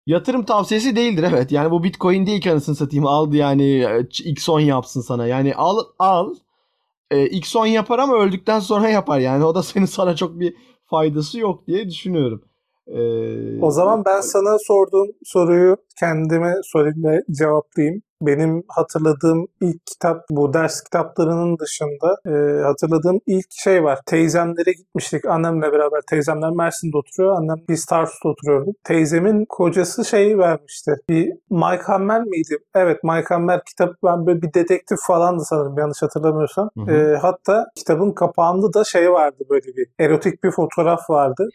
Yatırım 0.06 0.44
tavsiyesi 0.44 0.96
değildir 0.96 1.22
evet. 1.30 1.52
Yani 1.52 1.70
bu 1.70 1.84
Bitcoin 1.84 2.26
değil 2.26 2.40
ki 2.40 2.52
anasını 2.52 2.74
satayım. 2.74 3.06
Al 3.06 3.34
yani 3.34 3.64
e, 3.64 4.00
X10 4.00 4.60
yapsın 4.60 5.00
sana. 5.00 5.26
Yani 5.26 5.54
al 5.54 5.78
al. 5.98 6.34
E, 7.10 7.26
X10 7.26 7.66
yapar 7.66 7.98
ama 7.98 8.14
öldükten 8.14 8.60
sonra 8.60 8.88
yapar. 8.88 9.18
Yani 9.18 9.44
o 9.44 9.54
da 9.54 9.62
senin 9.62 9.84
sana 9.86 10.16
çok 10.16 10.40
bir 10.40 10.56
faydası 10.86 11.38
yok 11.38 11.66
diye 11.66 11.88
düşünüyorum. 11.88 12.42
E, 12.86 13.60
O 13.62 13.70
zaman 13.70 14.04
ben 14.04 14.20
sana 14.20 14.58
sorduğum 14.58 15.08
soruyu 15.24 15.76
kendime 16.00 16.54
sorayım 16.62 17.04
ve 17.04 17.22
cevaplayayım. 17.38 18.02
Benim 18.22 18.62
hatırladığım 18.68 19.46
ilk 19.60 19.86
kitap 19.86 20.24
bu 20.30 20.52
ders 20.54 20.82
kitaplarının 20.82 21.58
dışında 21.58 22.16
e, 22.26 22.62
hatırladığım 22.62 23.20
ilk 23.26 23.46
şey 23.50 23.84
var. 23.84 23.98
Teyzemlere 24.06 24.72
gitmiştik 24.72 25.24
annemle 25.24 25.72
beraber. 25.72 26.00
Teyzemler 26.10 26.50
Mersin'de 26.50 26.96
oturuyor. 26.96 27.36
Annem 27.36 27.56
biz 27.68 27.86
Tarsus'ta 27.86 28.28
oturuyorduk. 28.28 28.74
Teyzemin 28.84 29.44
kocası 29.48 30.04
şey 30.04 30.38
vermişti. 30.38 30.94
Bir 31.08 31.32
Mike 31.50 31.82
Hammer 31.82 32.22
miydi? 32.22 32.56
Evet 32.74 33.04
Mike 33.04 33.26
Hammer 33.28 33.60
kitap 33.64 33.90
ben 34.04 34.26
böyle 34.26 34.42
bir 34.42 34.54
dedektif 34.54 34.98
falandı 35.06 35.42
sanırım 35.44 35.78
yanlış 35.78 36.02
hatırlamıyorsam. 36.02 36.70
Hı 36.78 36.80
hı. 36.92 36.96
E, 36.96 37.16
hatta 37.16 37.66
kitabın 37.76 38.12
kapağında 38.12 38.72
da 38.72 38.84
şey 38.84 39.12
vardı 39.12 39.44
böyle 39.50 39.66
bir 39.66 39.86
erotik 39.98 40.44
bir 40.44 40.50
fotoğraf 40.50 41.10
vardı. 41.10 41.48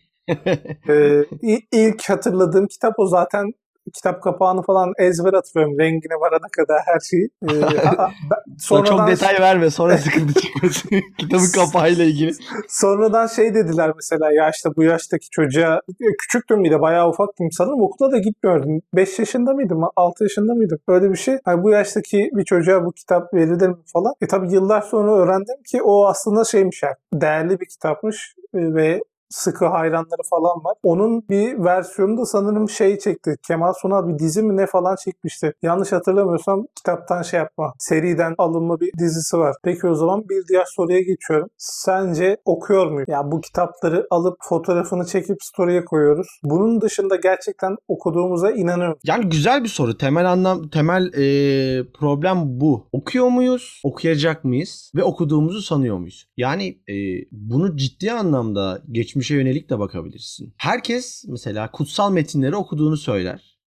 Ee, 0.90 1.24
ilk 1.72 2.10
hatırladığım 2.10 2.68
kitap 2.68 2.94
o 3.00 3.08
zaten 3.08 3.54
kitap 3.94 4.24
kapağını 4.24 4.62
falan 4.62 4.94
ezber 4.98 5.34
hatırlıyorum. 5.34 5.80
Rengine 5.80 6.14
varana 6.14 6.48
kadar 6.58 6.82
her 6.86 7.00
şeyi. 7.00 7.30
Ee, 7.50 7.76
ha- 7.86 7.98
ha- 7.98 8.12
ben- 8.32 8.58
Sonra 8.60 8.80
çok 8.80 8.88
sonradan, 8.88 9.12
detay 9.12 9.40
verme 9.40 9.70
sonra 9.70 9.98
sıkıntı 9.98 10.42
çıkmasın. 10.42 10.90
Kitabın 11.18 11.52
kapağıyla 11.56 12.06
ilgili. 12.06 12.32
sonradan 12.70 13.28
şey 13.28 13.56
dediler 13.56 13.92
mesela 13.96 14.32
ya 14.32 14.50
işte 14.50 14.70
bu 14.78 14.84
yaştaki 14.84 15.30
çocuğa 15.30 15.82
küçüktüm 16.22 16.64
bir 16.64 16.72
de 16.72 16.82
bayağı 16.82 17.10
ufaktım 17.10 17.48
sanırım 17.52 17.82
okula 17.82 18.12
da 18.12 18.18
gitmiyordum. 18.18 18.82
5 18.94 19.20
yaşında 19.20 19.54
mıydım 19.54 19.82
6 19.96 20.24
yaşında 20.24 20.54
mıydım 20.54 20.80
böyle 20.88 21.12
bir 21.12 21.18
şey. 21.18 21.38
Yani 21.48 21.64
bu 21.64 21.70
yaştaki 21.70 22.30
bir 22.34 22.44
çocuğa 22.44 22.86
bu 22.86 22.92
kitap 22.92 23.34
verilir 23.34 23.68
mi 23.68 23.76
falan. 23.94 24.14
E 24.22 24.28
tabi 24.28 24.54
yıllar 24.54 24.82
sonra 24.82 25.12
öğrendim 25.16 25.64
ki 25.72 25.82
o 25.84 26.06
aslında 26.08 26.44
şeymiş 26.44 26.84
yani 26.84 26.96
değerli 27.14 27.60
bir 27.60 27.66
kitapmış 27.66 28.36
e, 28.54 28.60
ve 28.74 29.02
sıkı 29.30 29.66
hayranları 29.66 30.22
falan 30.30 30.64
var. 30.64 30.76
Onun 30.84 31.24
bir 31.30 31.64
versiyonu 31.64 32.18
da 32.18 32.26
sanırım 32.26 32.70
şey 32.70 33.00
çekti. 33.00 33.36
Kemal 33.48 33.74
Sunal 33.74 34.08
bir 34.08 34.20
dizi 34.20 34.42
mi 34.42 34.58
ne 34.58 34.68
falan 34.68 34.96
çekmişti. 35.06 35.54
Yanlış 35.62 35.92
hatırlamıyorsam 35.92 36.66
kitaptan 36.76 37.22
şey 37.22 37.40
yapma. 37.40 37.74
Seriden 37.80 38.36
alınma 38.38 38.80
bir 38.80 38.92
dizisi 39.00 39.38
var. 39.38 39.56
Peki 39.64 39.88
o 39.88 39.96
zaman 39.96 40.30
bir 40.30 40.48
diğer 40.48 40.66
soruya 40.76 41.02
geçiyorum. 41.02 41.50
Sence 41.58 42.38
okuyor 42.46 42.92
muyum? 42.92 43.06
Ya 43.08 43.32
bu 43.32 43.42
kitapları 43.42 44.08
alıp 44.12 44.38
fotoğrafını 44.42 45.06
çekip 45.06 45.38
story'e 45.42 45.86
koyuyoruz. 45.86 46.28
Bunun 46.44 46.82
dışında 46.82 47.16
gerçekten 47.16 47.76
okuduğumuza 47.88 48.52
inanıyorum. 48.52 48.98
Yani 49.04 49.30
güzel 49.30 49.64
bir 49.64 49.70
soru. 49.70 49.98
Temel 49.98 50.32
anlam 50.32 50.70
temel 50.70 51.06
e, 51.14 51.92
problem 52.00 52.60
bu. 52.60 52.88
Okuyor 52.92 53.28
muyuz? 53.28 53.82
Okuyacak 53.84 54.44
mıyız? 54.44 54.92
Ve 54.96 55.04
okuduğumuzu 55.04 55.62
sanıyor 55.62 55.98
muyuz? 55.98 56.28
Yani 56.38 56.68
e, 56.90 56.96
bunu 57.32 57.78
ciddi 57.78 58.12
anlamda 58.12 58.82
geçmişe 59.18 59.36
yönelik 59.36 59.70
de 59.70 59.80
bakabilirsin. 59.80 60.54
Herkes 60.58 61.26
mesela 61.28 61.72
kutsal 61.72 62.12
metinleri 62.12 62.56
okuduğunu 62.56 62.98
söyler. 62.98 63.58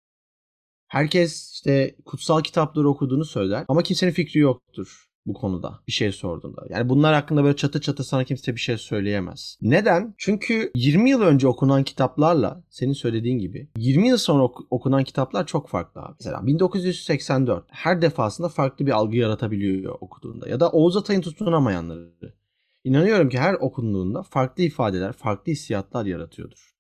Herkes 0.89 1.53
işte 1.53 1.97
kutsal 2.05 2.43
kitapları 2.43 2.89
okuduğunu 2.89 3.25
söyler 3.25 3.65
ama 3.69 3.83
kimsenin 3.83 4.13
fikri 4.13 4.41
yoktur 4.41 5.07
bu 5.27 5.35
konuda 5.35 5.81
bir 5.87 5.93
şey 5.93 6.13
sorduğunda. 6.13 6.63
Yani 6.69 6.89
bunlar 6.89 7.15
hakkında 7.15 7.45
böyle 7.45 7.57
çatı 7.57 7.81
çatı 7.81 8.05
sana 8.05 8.25
kimse 8.25 8.55
bir 8.55 8.61
şey 8.61 8.79
söyleyemez. 8.79 9.59
Neden? 9.63 10.15
Çünkü 10.19 10.71
20 10.75 11.11
yıl 11.11 11.23
önce 11.23 11.49
okunan 11.49 11.85
kitaplarla 11.85 12.65
senin 12.71 12.93
söylediğin 12.93 13.39
gibi 13.39 13.69
20 13.77 14.09
yıl 14.09 14.17
sonra 14.17 14.43
ok- 14.43 14.67
okunan 14.71 15.05
kitaplar 15.05 15.47
çok 15.47 15.69
farklı 15.69 16.01
abi. 16.01 16.15
Mesela 16.21 16.47
1984 16.47 17.65
her 17.71 18.03
defasında 18.03 18.49
farklı 18.49 18.87
bir 18.87 18.93
algı 18.93 19.17
yaratabiliyor 19.17 19.97
okuduğunda. 20.01 20.49
Ya 20.49 20.61
da 20.61 20.71
Oğuz 20.71 20.97
Atay'ın 20.97 21.21
tutunamayanları. 21.21 22.40
İnanıyorum 22.85 23.29
ki 23.29 23.39
her 23.39 23.55
okunduğunda 23.55 24.23
farklı 24.23 24.63
ifadeler, 24.63 25.13
farklı 25.13 25.53
hissiyatlar 25.53 26.07
yaratıyordur. 26.07 26.75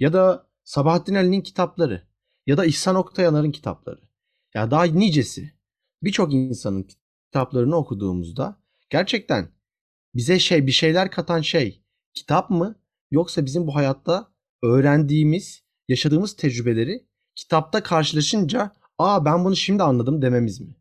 Ya 0.00 0.12
da 0.12 0.48
Sabahattin 0.64 1.14
Ali'nin 1.14 1.40
kitapları 1.40 2.08
ya 2.46 2.56
da 2.56 2.64
İhsan 2.64 2.96
Oktayanar'ın 2.96 3.50
kitapları. 3.50 4.00
Ya 4.54 4.70
daha 4.70 4.84
nicesi. 4.84 5.52
Birçok 6.02 6.34
insanın 6.34 6.88
kitaplarını 7.26 7.76
okuduğumuzda 7.76 8.62
gerçekten 8.90 9.48
bize 10.14 10.38
şey 10.38 10.66
bir 10.66 10.72
şeyler 10.72 11.10
katan 11.10 11.40
şey 11.40 11.82
kitap 12.14 12.50
mı 12.50 12.80
yoksa 13.10 13.44
bizim 13.46 13.66
bu 13.66 13.74
hayatta 13.74 14.32
öğrendiğimiz, 14.62 15.62
yaşadığımız 15.88 16.36
tecrübeleri 16.36 17.06
kitapta 17.34 17.82
karşılaşınca 17.82 18.72
aa 18.98 19.24
ben 19.24 19.44
bunu 19.44 19.56
şimdi 19.56 19.82
anladım 19.82 20.22
dememiz 20.22 20.60
mi? 20.60 20.76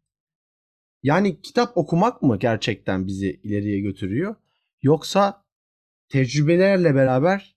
Yani 1.03 1.41
kitap 1.41 1.77
okumak 1.77 2.21
mı 2.21 2.39
gerçekten 2.39 3.07
bizi 3.07 3.39
ileriye 3.43 3.79
götürüyor 3.79 4.35
yoksa 4.87 5.45
tecrübelerle 6.09 6.95
beraber 6.95 7.55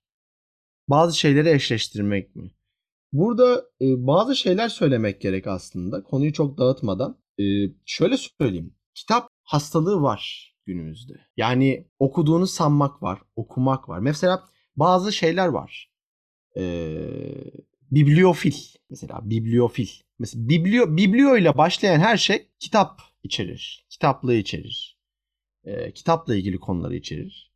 bazı 0.89 1.19
şeyleri 1.19 1.51
eşleştirmek 1.51 2.37
mi? 2.37 2.51
Burada 3.13 3.65
e, 3.81 4.07
bazı 4.07 4.37
şeyler 4.37 4.69
söylemek 4.69 5.21
gerek 5.21 5.47
aslında. 5.47 6.03
Konuyu 6.03 6.33
çok 6.33 6.59
dağıtmadan. 6.59 7.19
E, 7.39 7.45
şöyle 7.87 8.17
söyleyeyim. 8.17 8.75
Kitap 8.95 9.29
hastalığı 9.43 10.03
var 10.03 10.55
günümüzde. 10.67 11.13
Yani 11.37 11.89
okuduğunu 11.99 12.47
sanmak 12.47 13.03
var, 13.03 13.23
okumak 13.37 13.89
var. 13.89 13.99
Mesela 13.99 14.45
bazı 14.77 15.13
şeyler 15.13 15.47
var. 15.49 15.91
E, 16.57 16.63
bibliofil 17.91 18.57
mesela 18.91 19.21
bibliofil. 19.23 19.89
Mesela 20.19 20.49
biblio, 20.49 20.97
biblio 20.97 21.37
ile 21.37 21.59
başlayan 21.59 22.01
her 22.01 22.17
şey 22.17 22.47
kitap 22.59 23.03
içerir. 23.23 23.87
Kitaplığı 23.91 24.35
içerir. 24.35 24.90
E, 25.65 25.93
kitapla 25.93 26.35
ilgili 26.35 26.59
konuları 26.59 26.95
içerir. 26.95 27.53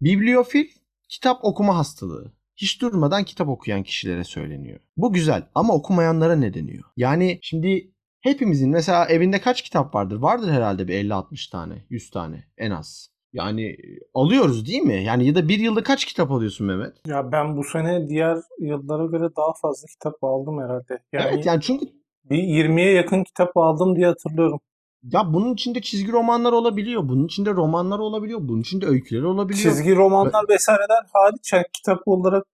Bibliofil 0.00 0.66
kitap 1.08 1.44
okuma 1.44 1.76
hastalığı 1.76 2.32
hiç 2.56 2.82
durmadan 2.82 3.24
kitap 3.24 3.48
okuyan 3.48 3.82
kişilere 3.82 4.24
söyleniyor. 4.24 4.80
Bu 4.96 5.12
güzel 5.12 5.42
ama 5.54 5.74
okumayanlara 5.74 6.36
ne 6.36 6.54
deniyor? 6.54 6.84
Yani 6.96 7.38
şimdi 7.42 7.92
hepimizin 8.20 8.70
mesela 8.70 9.06
evinde 9.06 9.40
kaç 9.40 9.62
kitap 9.62 9.94
vardır? 9.94 10.16
Vardır 10.16 10.50
herhalde 10.50 10.88
bir 10.88 10.94
50-60 10.94 11.50
tane, 11.50 11.84
100 11.90 12.10
tane 12.10 12.44
en 12.58 12.70
az. 12.70 13.10
Yani 13.32 13.76
alıyoruz 14.14 14.68
değil 14.68 14.82
mi? 14.82 15.04
Yani 15.04 15.26
ya 15.26 15.34
da 15.34 15.48
bir 15.48 15.58
yılda 15.58 15.82
kaç 15.82 16.04
kitap 16.04 16.30
alıyorsun 16.30 16.66
Mehmet? 16.66 16.96
Ya 17.06 17.32
ben 17.32 17.56
bu 17.56 17.64
sene 17.64 18.08
diğer 18.08 18.38
yıllara 18.58 19.06
göre 19.06 19.28
daha 19.36 19.52
fazla 19.62 19.86
kitap 19.86 20.24
aldım 20.24 20.58
herhalde. 20.62 20.98
Yani 21.12 21.26
Evet 21.32 21.46
yani 21.46 21.60
çünkü 21.60 21.86
bir 22.30 22.38
20'ye 22.38 22.92
yakın 22.92 23.24
kitap 23.24 23.56
aldım 23.56 23.96
diye 23.96 24.06
hatırlıyorum. 24.06 24.60
Ya 25.02 25.32
bunun 25.32 25.54
içinde 25.54 25.80
çizgi 25.80 26.12
romanlar 26.12 26.52
olabiliyor. 26.52 27.08
Bunun 27.08 27.26
içinde 27.26 27.50
romanlar 27.50 27.98
olabiliyor. 27.98 28.40
Bunun 28.42 28.60
içinde 28.60 28.86
öyküler 28.86 29.22
olabiliyor. 29.22 29.72
Çizgi 29.72 29.96
romanlar 29.96 30.44
vesaireler 30.48 31.04
hariç 31.12 31.52
yani 31.52 31.64
kitap 31.72 32.02
olarak 32.06 32.44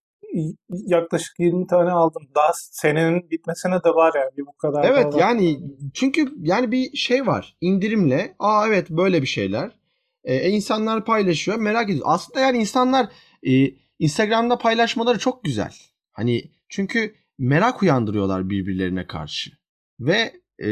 yaklaşık 0.70 1.40
20 1.40 1.66
tane 1.66 1.90
aldım. 1.90 2.22
Daha 2.34 2.50
senenin 2.54 3.30
bitmesine 3.30 3.84
de 3.84 3.88
var 3.90 4.12
yani 4.16 4.30
bir 4.36 4.46
bu 4.46 4.52
kadar. 4.52 4.84
Evet 4.84 5.14
var. 5.14 5.20
yani 5.20 5.60
çünkü 5.94 6.32
yani 6.42 6.72
bir 6.72 6.96
şey 6.96 7.26
var 7.26 7.56
indirimle 7.60 8.34
aa 8.38 8.66
evet 8.68 8.90
böyle 8.90 9.22
bir 9.22 9.26
şeyler 9.26 9.70
e, 10.24 10.50
insanlar 10.50 11.04
paylaşıyor 11.04 11.58
merak 11.58 11.90
ediyor. 11.90 12.06
Aslında 12.08 12.40
yani 12.40 12.58
insanlar 12.58 13.08
e, 13.42 13.70
Instagram'da 13.98 14.58
paylaşmaları 14.58 15.18
çok 15.18 15.44
güzel. 15.44 15.74
Hani 16.12 16.50
çünkü 16.68 17.14
merak 17.38 17.82
uyandırıyorlar 17.82 18.50
birbirlerine 18.50 19.06
karşı 19.06 19.50
ve 20.00 20.32
e, 20.58 20.70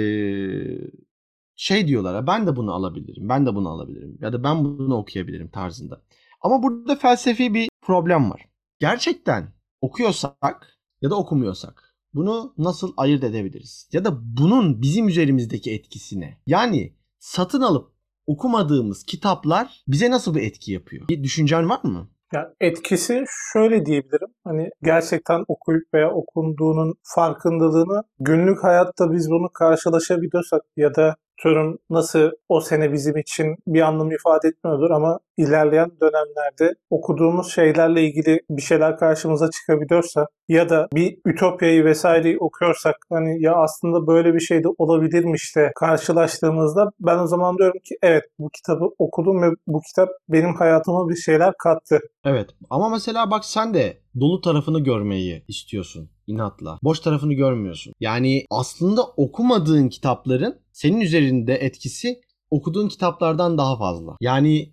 şey 1.62 1.88
diyorlar 1.88 2.14
"Ha, 2.14 2.27
ben 2.27 2.46
de 2.46 2.57
bunu 2.57 2.72
alabilirim 2.72 3.29
ben 3.29 3.46
de 3.46 3.55
bunu 3.55 3.68
alabilirim 3.68 4.18
ya 4.20 4.33
da 4.33 4.44
ben 4.44 4.64
bunu 4.64 4.96
okuyabilirim 4.96 5.48
tarzında. 5.48 6.03
Ama 6.40 6.62
burada 6.62 6.96
felsefi 6.96 7.55
bir 7.55 7.68
problem 7.87 8.31
var. 8.31 8.48
Gerçekten 8.79 9.53
okuyorsak 9.81 10.79
ya 11.03 11.11
da 11.11 11.14
okumuyorsak 11.16 11.94
bunu 12.14 12.55
nasıl 12.59 12.92
ayırt 12.96 13.25
edebiliriz? 13.25 13.88
Ya 13.92 14.05
da 14.05 14.11
bunun 14.22 14.83
bizim 14.83 15.09
üzerimizdeki 15.09 15.72
etkisi 15.72 16.20
ne? 16.20 16.38
Yani 16.46 16.96
satın 17.18 17.61
alıp 17.61 17.92
okumadığımız 18.27 19.05
kitaplar 19.05 19.83
bize 19.88 20.11
nasıl 20.11 20.35
bir 20.35 20.42
etki 20.42 20.72
yapıyor? 20.72 21.09
Bir 21.09 21.22
düşüncen 21.25 21.68
var 21.68 21.81
mı? 21.85 22.09
Ya 22.35 22.55
etkisi 22.61 23.25
şöyle 23.53 23.87
diyebilirim. 23.87 24.29
Hani 24.44 24.70
gerçekten 24.83 25.44
okuyup 25.48 25.94
veya 25.94 26.11
okunduğunun 26.11 26.94
farkındalığını 27.03 28.03
günlük 28.20 28.64
hayatta 28.64 29.12
biz 29.12 29.31
bunu 29.31 29.48
karşılaşabiliyorsak 29.53 30.62
ya 30.77 30.94
da 30.94 31.16
atıyorum 31.38 31.79
nasıl 31.90 32.31
o 32.49 32.61
sene 32.61 32.92
bizim 32.92 33.16
için 33.16 33.57
bir 33.66 33.81
anlam 33.81 34.11
ifade 34.11 34.49
etmiyordur 34.49 34.90
ama 34.90 35.18
ilerleyen 35.37 35.90
dönemlerde 36.01 36.75
okuduğumuz 36.90 37.53
şeylerle 37.53 38.03
ilgili 38.03 38.40
bir 38.51 38.62
şeyler 38.62 38.99
karşımıza 38.99 39.51
çıkabiliyorsa 39.51 40.27
ya 40.49 40.68
da 40.68 40.88
bir 40.95 41.18
ütopyayı 41.27 41.85
vesaireyi 41.85 42.38
okuyorsak 42.38 42.97
hani 43.11 43.42
ya 43.42 43.55
aslında 43.55 44.07
böyle 44.07 44.35
bir 44.35 44.40
şey 44.40 44.64
de 44.64 44.68
olabilirmiş 44.79 45.57
de 45.57 45.73
karşılaştığımızda 45.77 46.90
ben 47.01 47.18
o 47.18 47.27
zaman 47.27 47.59
diyorum 47.59 47.81
ki 47.85 47.95
evet 48.03 48.25
bu 48.38 48.49
kitabı 48.51 48.85
okudum 48.99 49.42
ve 49.42 49.51
bu 49.66 49.81
kitap 49.81 50.09
benim 50.29 50.55
hayatıma 50.55 51.09
bir 51.09 51.16
şeyler 51.16 51.55
kattı. 51.59 52.01
Evet 52.25 52.51
ama 52.71 52.88
mesela 52.88 53.31
bak 53.31 53.45
sen 53.45 53.75
de 53.75 53.97
dolu 54.21 54.40
tarafını 54.40 54.81
görmeyi 54.81 55.45
istiyorsun 55.49 56.11
inatla. 56.27 56.79
Boş 56.83 57.01
tarafını 57.01 57.35
görmüyorsun. 57.35 57.93
Yani 58.01 58.45
aslında 58.51 59.03
okumadığın 59.03 59.89
kitapların 59.89 60.59
senin 60.73 61.01
üzerinde 61.01 61.55
etkisi 61.55 62.21
okuduğun 62.51 62.89
kitaplardan 62.89 63.59
daha 63.59 63.79
fazla. 63.79 64.17
Yani 64.21 64.73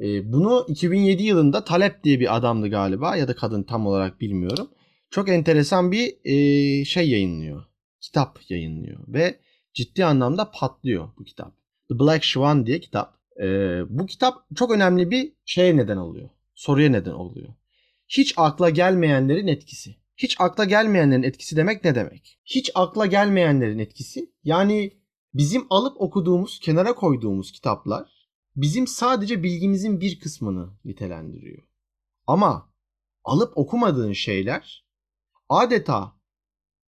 e, 0.00 0.32
bunu 0.32 0.64
2007 0.68 1.22
yılında 1.22 1.64
Talep 1.64 2.04
diye 2.04 2.20
bir 2.20 2.36
adamdı 2.36 2.68
galiba 2.68 3.16
ya 3.16 3.28
da 3.28 3.36
kadın 3.36 3.62
tam 3.62 3.86
olarak 3.86 4.20
bilmiyorum. 4.20 4.70
Çok 5.10 5.28
enteresan 5.28 5.92
bir 5.92 6.14
e, 6.24 6.84
şey 6.84 7.10
yayınlıyor. 7.10 7.64
Kitap 8.00 8.38
yayınlıyor 8.48 8.98
ve 9.08 9.40
ciddi 9.74 10.04
anlamda 10.04 10.50
patlıyor 10.50 11.08
bu 11.18 11.24
kitap. 11.24 11.52
The 11.88 11.98
Black 11.98 12.24
Swan 12.24 12.66
diye 12.66 12.80
kitap. 12.80 13.14
E, 13.42 13.46
bu 13.88 14.06
kitap 14.06 14.34
çok 14.54 14.70
önemli 14.70 15.10
bir 15.10 15.32
şeye 15.44 15.76
neden 15.76 15.96
oluyor. 15.96 16.28
Soruya 16.54 16.90
neden 16.90 17.12
oluyor. 17.12 17.48
Hiç 18.08 18.34
akla 18.36 18.70
gelmeyenlerin 18.70 19.46
etkisi. 19.46 19.94
Hiç 20.22 20.36
akla 20.40 20.64
gelmeyenlerin 20.64 21.22
etkisi 21.22 21.56
demek 21.56 21.84
ne 21.84 21.94
demek? 21.94 22.38
Hiç 22.44 22.70
akla 22.74 23.06
gelmeyenlerin 23.06 23.78
etkisi 23.78 24.32
yani 24.44 24.92
bizim 25.34 25.66
alıp 25.70 26.00
okuduğumuz, 26.00 26.60
kenara 26.60 26.94
koyduğumuz 26.94 27.52
kitaplar 27.52 28.28
bizim 28.56 28.86
sadece 28.86 29.42
bilgimizin 29.42 30.00
bir 30.00 30.20
kısmını 30.20 30.70
nitelendiriyor. 30.84 31.62
Ama 32.26 32.72
alıp 33.24 33.58
okumadığın 33.58 34.12
şeyler 34.12 34.86
adeta 35.48 36.12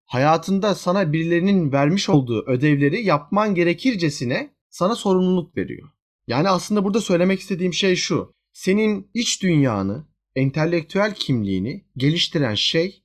hayatında 0.06 0.76
sana 0.76 1.14
birilerinin 1.14 1.72
vermiş 1.72 2.10
olduğu 2.10 2.46
ödevleri 2.48 3.06
yapman 3.06 3.56
gerekircesine 3.56 4.56
sana 4.70 4.96
sorumluluk 4.96 5.58
veriyor. 5.58 5.90
Yani 6.28 6.50
aslında 6.50 6.84
burada 6.84 7.02
söylemek 7.02 7.40
istediğim 7.40 7.74
şey 7.74 7.96
şu. 7.96 8.34
Senin 8.54 9.12
iç 9.14 9.44
dünyanı, 9.44 10.08
entelektüel 10.36 11.16
kimliğini 11.16 11.86
geliştiren 11.98 12.56
şey 12.56 13.04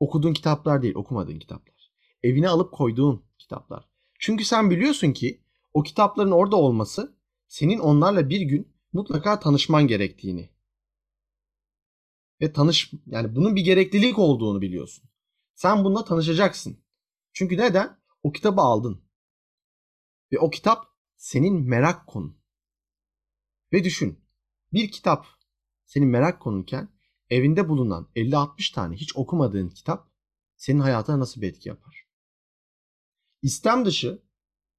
okuduğun 0.00 0.32
kitaplar 0.32 0.82
değil, 0.82 0.94
okumadığın 0.94 1.38
kitaplar. 1.38 1.92
Evine 2.22 2.48
alıp 2.48 2.72
koyduğun 2.72 3.24
kitaplar. 3.38 3.88
Çünkü 4.18 4.44
sen 4.44 4.70
biliyorsun 4.70 5.12
ki 5.12 5.42
o 5.74 5.82
kitapların 5.82 6.30
orada 6.30 6.56
olması 6.56 7.16
senin 7.48 7.78
onlarla 7.78 8.28
bir 8.30 8.40
gün 8.40 8.74
mutlaka 8.92 9.40
tanışman 9.40 9.86
gerektiğini 9.86 10.50
Ve 12.40 12.52
tanış 12.52 12.92
yani 13.06 13.36
bunun 13.36 13.56
bir 13.56 13.64
gereklilik 13.64 14.18
olduğunu 14.18 14.60
biliyorsun. 14.60 15.10
Sen 15.54 15.84
bununla 15.84 16.04
tanışacaksın. 16.04 16.84
Çünkü 17.32 17.56
neden? 17.56 17.98
O 18.22 18.32
kitabı 18.32 18.60
aldın. 18.60 19.02
Ve 20.32 20.38
o 20.38 20.50
kitap 20.50 20.86
senin 21.16 21.68
merak 21.68 22.06
konun. 22.06 22.38
Ve 23.72 23.84
düşün. 23.84 24.24
Bir 24.72 24.90
kitap 24.90 25.26
senin 25.84 26.08
merak 26.08 26.40
konunken 26.40 26.88
evinde 27.30 27.68
bulunan 27.68 28.08
50-60 28.16 28.74
tane 28.74 28.96
hiç 28.96 29.16
okumadığın 29.16 29.68
kitap 29.68 30.10
senin 30.56 30.80
hayatına 30.80 31.20
nasıl 31.20 31.40
bir 31.40 31.48
etki 31.48 31.68
yapar? 31.68 32.08
İstem 33.42 33.84
dışı 33.84 34.22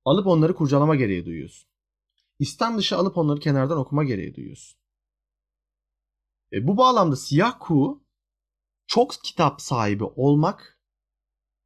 alıp 0.05 0.27
onları 0.27 0.55
kurcalama 0.55 0.95
gereği 0.95 1.25
duyuyorsun. 1.25 1.69
İstem 2.39 2.77
dışı 2.77 2.97
alıp 2.97 3.17
onları 3.17 3.39
kenardan 3.39 3.77
okuma 3.77 4.03
gereği 4.03 4.35
duyuyorsun. 4.35 4.79
E, 6.53 6.67
bu 6.67 6.77
bağlamda 6.77 7.15
siyah 7.15 7.57
kuğu 7.59 8.03
çok 8.87 9.11
kitap 9.23 9.61
sahibi 9.61 10.03
olmak 10.03 10.79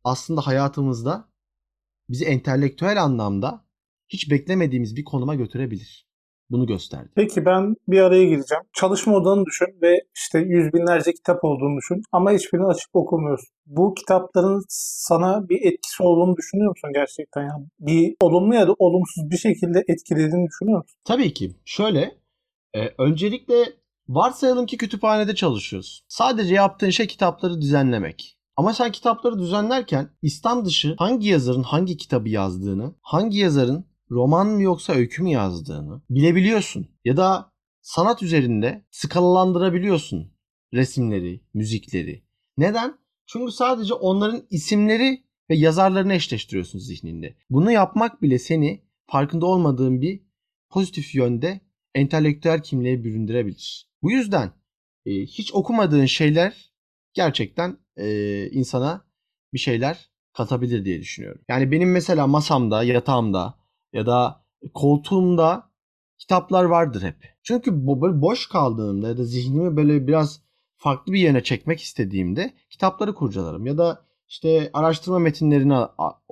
aslında 0.03 0.47
hayatımızda 0.47 1.31
bizi 2.09 2.25
entelektüel 2.25 3.03
anlamda 3.03 3.65
hiç 4.09 4.31
beklemediğimiz 4.31 4.95
bir 4.95 5.03
konuma 5.03 5.35
götürebilir. 5.35 6.12
Bunu 6.49 6.67
gösterdi. 6.67 7.09
Peki 7.15 7.45
ben 7.45 7.75
bir 7.87 7.99
araya 7.99 8.23
gireceğim. 8.23 8.63
Çalışma 8.73 9.15
odanı 9.15 9.45
düşün 9.45 9.67
ve 9.81 9.95
işte 10.15 10.39
yüz 10.39 10.73
binlerce 10.73 11.13
kitap 11.13 11.43
olduğunu 11.43 11.77
düşün 11.77 12.01
ama 12.11 12.31
hiçbirini 12.31 12.65
açıp 12.65 12.89
okumuyorsun. 12.93 13.49
Bu 13.65 13.93
kitapların 13.93 14.63
sana 14.69 15.49
bir 15.49 15.61
etkisi 15.61 16.03
olduğunu 16.03 16.37
düşünüyor 16.37 16.69
musun 16.69 16.89
gerçekten? 16.93 17.41
Yani 17.41 17.65
bir 17.79 18.15
olumlu 18.21 18.55
ya 18.55 18.67
da 18.67 18.73
olumsuz 18.79 19.29
bir 19.31 19.37
şekilde 19.37 19.83
etkilediğini 19.87 20.47
düşünüyor 20.47 20.77
musun? 20.77 20.97
Tabii 21.05 21.33
ki. 21.33 21.51
Şöyle, 21.65 22.11
e, 22.73 22.79
öncelikle 22.97 23.55
varsayalım 24.07 24.65
ki 24.65 24.77
kütüphanede 24.77 25.35
çalışıyorsun. 25.35 26.05
Sadece 26.07 26.53
yaptığın 26.55 26.89
şey 26.89 27.07
kitapları 27.07 27.61
düzenlemek. 27.61 28.37
Ama 28.57 28.73
sen 28.73 28.91
kitapları 28.91 29.39
düzenlerken 29.39 30.09
İslam 30.21 30.65
dışı 30.65 30.95
hangi 30.97 31.29
yazarın 31.29 31.63
hangi 31.63 31.97
kitabı 31.97 32.29
yazdığını, 32.29 32.95
hangi 33.01 33.39
yazarın 33.39 33.85
roman 34.13 34.47
mı 34.47 34.61
yoksa 34.61 34.93
öykü 34.93 35.23
mü 35.23 35.29
yazdığını 35.29 36.01
bilebiliyorsun. 36.09 36.87
Ya 37.05 37.17
da 37.17 37.51
sanat 37.81 38.23
üzerinde 38.23 38.85
skalalandırabiliyorsun 38.91 40.33
resimleri, 40.73 41.41
müzikleri. 41.53 42.23
Neden? 42.57 42.97
Çünkü 43.25 43.51
sadece 43.51 43.93
onların 43.93 44.43
isimleri 44.49 45.23
ve 45.49 45.55
yazarlarını 45.55 46.13
eşleştiriyorsun 46.13 46.79
zihninde. 46.79 47.35
Bunu 47.49 47.71
yapmak 47.71 48.21
bile 48.21 48.39
seni 48.39 48.81
farkında 49.07 49.45
olmadığın 49.45 50.01
bir 50.01 50.23
pozitif 50.69 51.15
yönde 51.15 51.61
entelektüel 51.95 52.61
kimliğe 52.61 53.03
büründürebilir. 53.03 53.89
Bu 54.01 54.11
yüzden 54.11 54.51
e, 55.05 55.11
hiç 55.11 55.53
okumadığın 55.53 56.05
şeyler 56.05 56.71
gerçekten 57.13 57.77
e, 57.97 58.49
insana 58.51 59.05
bir 59.53 59.59
şeyler 59.59 60.09
katabilir 60.33 60.85
diye 60.85 60.99
düşünüyorum. 60.99 61.41
Yani 61.49 61.71
benim 61.71 61.91
mesela 61.91 62.27
masamda, 62.27 62.83
yatağımda 62.83 63.62
ya 63.93 64.05
da 64.05 64.45
koltuğumda 64.73 65.71
kitaplar 66.17 66.63
vardır 66.63 67.01
hep. 67.01 67.15
Çünkü 67.43 67.87
böyle 67.87 68.21
boş 68.21 68.49
kaldığımda 68.49 69.07
ya 69.07 69.17
da 69.17 69.23
zihnimi 69.23 69.77
böyle 69.77 70.07
biraz 70.07 70.41
farklı 70.77 71.13
bir 71.13 71.19
yerine 71.19 71.43
çekmek 71.43 71.81
istediğimde 71.81 72.53
kitapları 72.69 73.15
kurcalarım 73.15 73.65
ya 73.65 73.77
da 73.77 74.05
işte 74.27 74.69
araştırma 74.73 75.19
metinlerini 75.19 75.75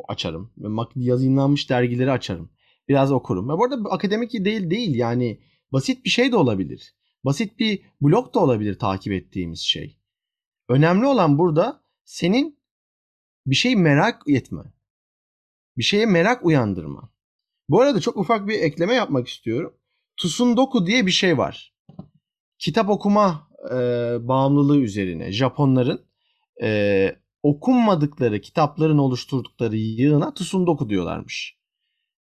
açarım. 0.07 0.51
Yazılanmış 0.95 1.69
dergileri 1.69 2.11
açarım. 2.11 2.49
Biraz 2.87 3.11
okurum. 3.11 3.49
Ve 3.49 3.53
bu 3.53 3.65
arada 3.65 3.89
akademik 3.89 4.33
değil 4.33 4.69
değil 4.69 4.95
yani 4.95 5.39
basit 5.71 6.05
bir 6.05 6.09
şey 6.09 6.31
de 6.31 6.37
olabilir. 6.37 6.95
Basit 7.25 7.59
bir 7.59 7.81
blog 8.01 8.33
da 8.33 8.39
olabilir 8.39 8.79
takip 8.79 9.13
ettiğimiz 9.13 9.59
şey. 9.59 9.97
Önemli 10.69 11.05
olan 11.05 11.37
burada 11.39 11.83
senin 12.03 12.59
bir 13.45 13.55
şey 13.55 13.75
merak 13.75 14.23
etme. 14.27 14.61
Bir 15.77 15.83
şeye 15.83 16.05
merak 16.05 16.45
uyandırma. 16.45 17.10
Bu 17.71 17.81
arada 17.81 17.99
çok 17.99 18.17
ufak 18.17 18.47
bir 18.47 18.59
ekleme 18.59 18.93
yapmak 18.93 19.27
istiyorum. 19.27 19.73
Tusundoku 20.17 20.85
diye 20.87 21.05
bir 21.05 21.11
şey 21.11 21.37
var. 21.37 21.73
Kitap 22.59 22.89
okuma 22.89 23.47
e, 23.71 23.75
bağımlılığı 24.27 24.77
üzerine 24.77 25.31
Japonların 25.31 26.05
e, 26.63 27.09
okunmadıkları 27.43 28.41
kitapların 28.41 28.97
oluşturdukları 28.97 29.75
yığına 29.75 30.33
Tusundoku 30.33 30.89
diyorlarmış. 30.89 31.57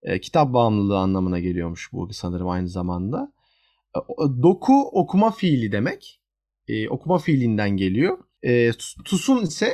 E, 0.02 0.20
kitap 0.20 0.52
bağımlılığı 0.52 0.98
anlamına 0.98 1.38
geliyormuş 1.38 1.92
bu 1.92 2.12
sanırım 2.12 2.48
aynı 2.48 2.68
zamanda. 2.68 3.32
E, 3.96 4.00
doku 4.42 4.88
okuma 4.92 5.30
fiili 5.30 5.72
demek. 5.72 6.20
E, 6.68 6.88
okuma 6.88 7.18
fiilinden 7.18 7.70
geliyor. 7.70 8.18
E, 8.42 8.70
tusun 9.04 9.42
ise 9.42 9.72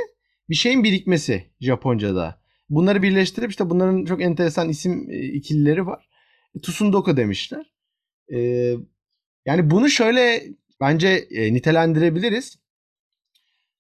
bir 0.49 0.55
şeyin 0.55 0.85
birikmesi 0.85 1.51
Japonca'da. 1.61 2.42
Bunları 2.73 3.03
birleştirip 3.03 3.51
işte 3.51 3.71
bunların 3.71 4.05
çok 4.05 4.23
enteresan 4.23 4.69
isim 4.69 5.11
e, 5.11 5.19
ikilileri 5.19 5.87
var. 5.87 6.09
E, 6.57 6.61
Tusundoku 6.61 7.17
demişler. 7.17 7.73
E, 8.35 8.39
yani 9.47 9.71
bunu 9.71 9.89
şöyle 9.89 10.43
bence 10.81 11.29
nitelendirebiliriz. 11.31 12.59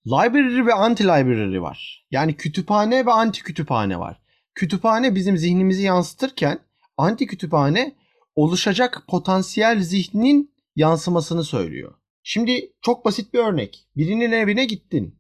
Library 0.06 0.66
ve 0.66 0.70
anti-library 0.70 1.60
var. 1.60 2.06
Yani 2.10 2.36
kütüphane 2.36 3.06
ve 3.06 3.12
anti 3.12 3.42
kütüphane 3.42 3.98
var. 3.98 4.20
Kütüphane 4.54 5.14
bizim 5.14 5.38
zihnimizi 5.38 5.82
yansıtırken 5.82 6.58
anti 6.96 7.26
kütüphane 7.26 7.94
oluşacak 8.34 9.02
potansiyel 9.08 9.80
zihnin 9.80 10.54
yansımasını 10.76 11.44
söylüyor. 11.44 11.94
Şimdi 12.22 12.72
çok 12.82 13.04
basit 13.04 13.34
bir 13.34 13.38
örnek. 13.38 13.88
Birinin 13.96 14.32
evine 14.32 14.64
gittin. 14.64 15.18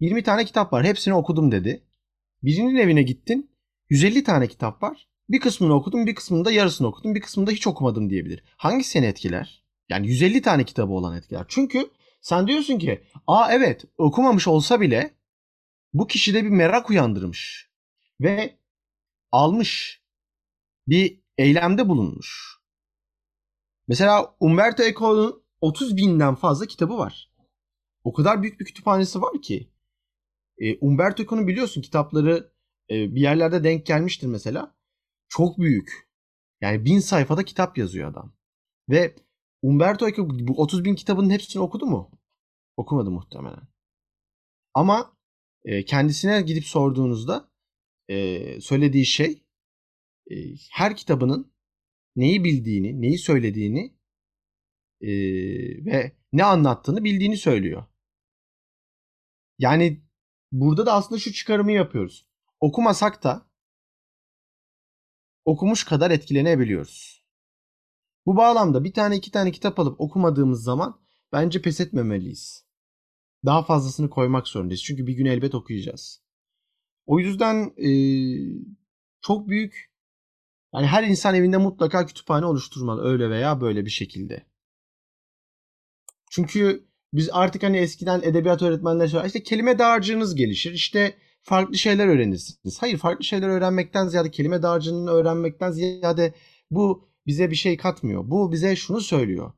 20 0.00 0.22
tane 0.22 0.44
kitap 0.44 0.72
var. 0.72 0.84
Hepsini 0.84 1.14
okudum 1.14 1.52
dedi. 1.52 1.82
Birinin 2.42 2.76
evine 2.76 3.02
gittin. 3.02 3.50
150 3.90 4.24
tane 4.24 4.48
kitap 4.48 4.82
var. 4.82 5.08
Bir 5.28 5.40
kısmını 5.40 5.74
okudum, 5.74 6.06
bir 6.06 6.14
kısmını 6.14 6.44
da 6.44 6.50
yarısını 6.52 6.86
okudum, 6.86 7.14
bir 7.14 7.20
kısmını 7.20 7.46
da 7.46 7.50
hiç 7.50 7.66
okumadım 7.66 8.10
diyebilir. 8.10 8.42
Hangi 8.56 8.84
seni 8.84 9.06
etkiler? 9.06 9.64
Yani 9.88 10.08
150 10.08 10.42
tane 10.42 10.64
kitabı 10.64 10.92
olan 10.92 11.16
etkiler. 11.16 11.44
Çünkü 11.48 11.90
sen 12.20 12.46
diyorsun 12.46 12.78
ki, 12.78 13.02
aa 13.26 13.52
evet 13.52 13.84
okumamış 13.98 14.48
olsa 14.48 14.80
bile 14.80 15.14
bu 15.92 16.06
kişide 16.06 16.44
bir 16.44 16.50
merak 16.50 16.90
uyandırmış. 16.90 17.70
Ve 18.20 18.56
almış. 19.32 20.02
Bir 20.86 21.20
eylemde 21.38 21.88
bulunmuş. 21.88 22.58
Mesela 23.88 24.36
Umberto 24.40 24.82
Eco'nun 24.82 25.42
30 25.60 25.96
binden 25.96 26.34
fazla 26.34 26.66
kitabı 26.66 26.98
var. 26.98 27.30
O 28.04 28.12
kadar 28.12 28.42
büyük 28.42 28.60
bir 28.60 28.64
kütüphanesi 28.64 29.22
var 29.22 29.42
ki. 29.42 29.70
E, 30.60 30.78
Umberto 30.80 31.22
Eco'nun 31.22 31.48
biliyorsun 31.48 31.82
kitapları 31.82 32.52
e, 32.90 33.14
bir 33.14 33.20
yerlerde 33.20 33.64
denk 33.64 33.86
gelmiştir 33.86 34.26
mesela. 34.26 34.76
Çok 35.28 35.58
büyük. 35.58 36.10
Yani 36.60 36.84
bin 36.84 36.98
sayfada 36.98 37.44
kitap 37.44 37.78
yazıyor 37.78 38.10
adam. 38.10 38.36
Ve 38.88 39.14
Umberto 39.62 40.08
Eco 40.08 40.28
bu 40.30 40.62
30 40.62 40.84
bin 40.84 40.94
kitabının 40.94 41.30
hepsini 41.30 41.62
okudu 41.62 41.86
mu? 41.86 42.10
Okumadı 42.76 43.10
muhtemelen. 43.10 43.68
Ama 44.74 45.16
e, 45.64 45.84
kendisine 45.84 46.42
gidip 46.42 46.64
sorduğunuzda 46.64 47.50
e, 48.08 48.60
söylediği 48.60 49.06
şey 49.06 49.44
e, 50.30 50.34
her 50.70 50.96
kitabının 50.96 51.52
neyi 52.16 52.44
bildiğini, 52.44 53.00
neyi 53.00 53.18
söylediğini 53.18 53.94
e, 55.00 55.10
ve 55.84 56.12
ne 56.32 56.44
anlattığını 56.44 57.04
bildiğini 57.04 57.36
söylüyor. 57.36 57.84
Yani 59.58 60.02
burada 60.52 60.86
da 60.86 60.92
aslında 60.92 61.18
şu 61.18 61.32
çıkarımı 61.32 61.72
yapıyoruz. 61.72 62.26
Okumasak 62.60 63.24
da 63.24 63.46
okumuş 65.44 65.84
kadar 65.84 66.10
etkilenebiliyoruz. 66.10 67.24
Bu 68.26 68.36
bağlamda 68.36 68.84
bir 68.84 68.92
tane 68.92 69.16
iki 69.16 69.30
tane 69.30 69.52
kitap 69.52 69.78
alıp 69.80 70.00
okumadığımız 70.00 70.62
zaman 70.62 71.00
bence 71.32 71.62
pes 71.62 71.80
etmemeliyiz. 71.80 72.66
Daha 73.44 73.62
fazlasını 73.62 74.10
koymak 74.10 74.48
zorundayız. 74.48 74.82
Çünkü 74.82 75.06
bir 75.06 75.12
gün 75.12 75.26
elbet 75.26 75.54
okuyacağız. 75.54 76.22
O 77.06 77.20
yüzden 77.20 77.74
e, 77.76 77.90
çok 79.20 79.48
büyük 79.48 79.90
yani 80.74 80.86
her 80.86 81.04
insan 81.04 81.34
evinde 81.34 81.56
mutlaka 81.56 82.06
kütüphane 82.06 82.46
oluşturmalı 82.46 83.04
öyle 83.04 83.30
veya 83.30 83.60
böyle 83.60 83.84
bir 83.84 83.90
şekilde. 83.90 84.46
Çünkü 86.30 86.89
biz 87.12 87.28
artık 87.32 87.62
hani 87.62 87.76
eskiden 87.78 88.22
edebiyat 88.22 88.62
öğretmenleri 88.62 89.08
söyler 89.08 89.26
işte 89.26 89.42
kelime 89.42 89.78
dağarcığınız 89.78 90.34
gelişir 90.34 90.72
işte 90.72 91.16
farklı 91.42 91.78
şeyler 91.78 92.06
öğrenirsiniz. 92.06 92.82
Hayır 92.82 92.98
farklı 92.98 93.24
şeyler 93.24 93.48
öğrenmekten 93.48 94.08
ziyade 94.08 94.30
kelime 94.30 94.62
dağarcığını 94.62 95.10
öğrenmekten 95.10 95.70
ziyade 95.70 96.34
bu 96.70 97.08
bize 97.26 97.50
bir 97.50 97.56
şey 97.56 97.76
katmıyor. 97.76 98.30
Bu 98.30 98.52
bize 98.52 98.76
şunu 98.76 99.00
söylüyor. 99.00 99.52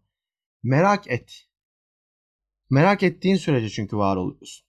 Merak 0.63 1.11
et. 1.11 1.49
Merak 2.71 3.03
ettiğin 3.03 3.37
sürece 3.37 3.69
çünkü 3.69 3.97
var 3.97 4.17
oluyorsun. 4.17 4.67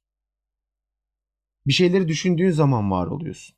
Bir 1.67 1.73
şeyleri 1.73 2.07
düşündüğün 2.07 2.51
zaman 2.51 2.91
var 2.91 3.07
oluyorsun. 3.07 3.55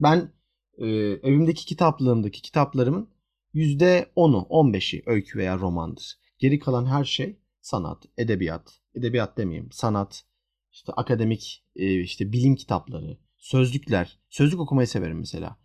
Ben 0.00 0.32
e, 0.78 0.86
evimdeki 1.22 1.66
kitaplığımdaki 1.66 2.42
kitaplarımın 2.42 3.10
%10'u, 3.54 4.46
15'i 4.50 5.02
öykü 5.06 5.38
veya 5.38 5.58
romandır. 5.58 6.18
Geri 6.38 6.58
kalan 6.58 6.86
her 6.86 7.04
şey 7.04 7.38
sanat, 7.60 8.04
edebiyat, 8.16 8.80
edebiyat 8.94 9.38
demeyeyim, 9.38 9.72
sanat, 9.72 10.24
işte 10.72 10.92
akademik, 10.92 11.64
e, 11.76 12.00
işte 12.00 12.32
bilim 12.32 12.56
kitapları, 12.56 13.18
sözlükler. 13.36 14.18
Sözlük 14.28 14.60
okumayı 14.60 14.86
severim 14.88 15.18
mesela. 15.18 15.58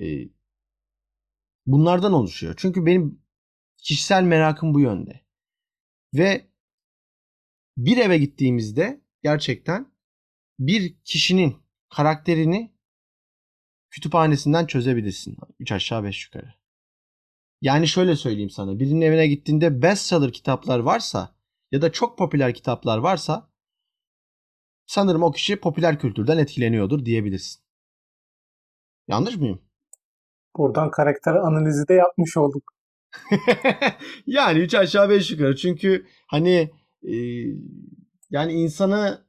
E, 0.00 0.04
bunlardan 1.66 2.12
oluşuyor. 2.12 2.54
Çünkü 2.56 2.86
benim 2.86 3.22
kişisel 3.76 4.22
merakım 4.22 4.74
bu 4.74 4.80
yönde. 4.80 5.20
Ve 6.14 6.50
bir 7.76 7.96
eve 7.96 8.18
gittiğimizde 8.18 9.00
gerçekten 9.22 9.92
bir 10.58 10.96
kişinin 11.04 11.56
karakterini 11.88 12.72
kütüphanesinden 13.90 14.66
çözebilirsin. 14.66 15.36
3 15.58 15.72
aşağı 15.72 16.04
5 16.04 16.24
yukarı. 16.24 16.61
Yani 17.62 17.88
şöyle 17.88 18.16
söyleyeyim 18.16 18.50
sana. 18.50 18.78
Birinin 18.78 19.00
evine 19.00 19.26
gittiğinde 19.26 19.82
bestseller 19.82 20.32
kitaplar 20.32 20.78
varsa 20.78 21.34
ya 21.72 21.82
da 21.82 21.92
çok 21.92 22.18
popüler 22.18 22.54
kitaplar 22.54 22.98
varsa 22.98 23.50
sanırım 24.86 25.22
o 25.22 25.32
kişi 25.32 25.56
popüler 25.56 25.98
kültürden 25.98 26.38
etkileniyordur 26.38 27.04
diyebilirsin. 27.04 27.62
Yanlış 29.08 29.36
mıyım? 29.36 29.62
Buradan 30.56 30.90
karakter 30.90 31.34
analizi 31.34 31.88
de 31.88 31.94
yapmış 31.94 32.36
olduk. 32.36 32.62
yani 34.26 34.58
3 34.58 34.74
aşağı 34.74 35.10
5 35.10 35.30
yukarı. 35.30 35.56
Çünkü 35.56 36.06
hani 36.26 36.70
e, 37.02 37.14
yani 38.30 38.52
insanı 38.52 39.24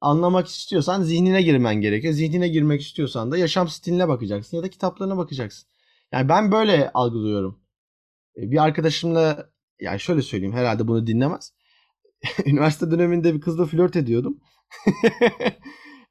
anlamak 0.00 0.46
istiyorsan 0.46 1.02
zihnine 1.02 1.42
girmen 1.42 1.74
gerekiyor. 1.74 2.14
Zihnine 2.14 2.48
girmek 2.48 2.80
istiyorsan 2.80 3.32
da 3.32 3.38
yaşam 3.38 3.68
stiline 3.68 4.08
bakacaksın 4.08 4.56
ya 4.56 4.62
da 4.62 4.70
kitaplarına 4.70 5.16
bakacaksın. 5.16 5.68
Yani 6.12 6.28
ben 6.28 6.52
böyle 6.52 6.90
algılıyorum. 6.94 7.67
E, 8.38 8.50
bir 8.50 8.64
arkadaşımla 8.64 9.50
yani 9.80 10.00
şöyle 10.00 10.22
söyleyeyim 10.22 10.54
herhalde 10.54 10.88
bunu 10.88 11.06
dinlemez. 11.06 11.52
Üniversite 12.46 12.90
döneminde 12.90 13.34
bir 13.34 13.40
kızla 13.40 13.66
flört 13.66 13.96
ediyordum. 13.96 14.40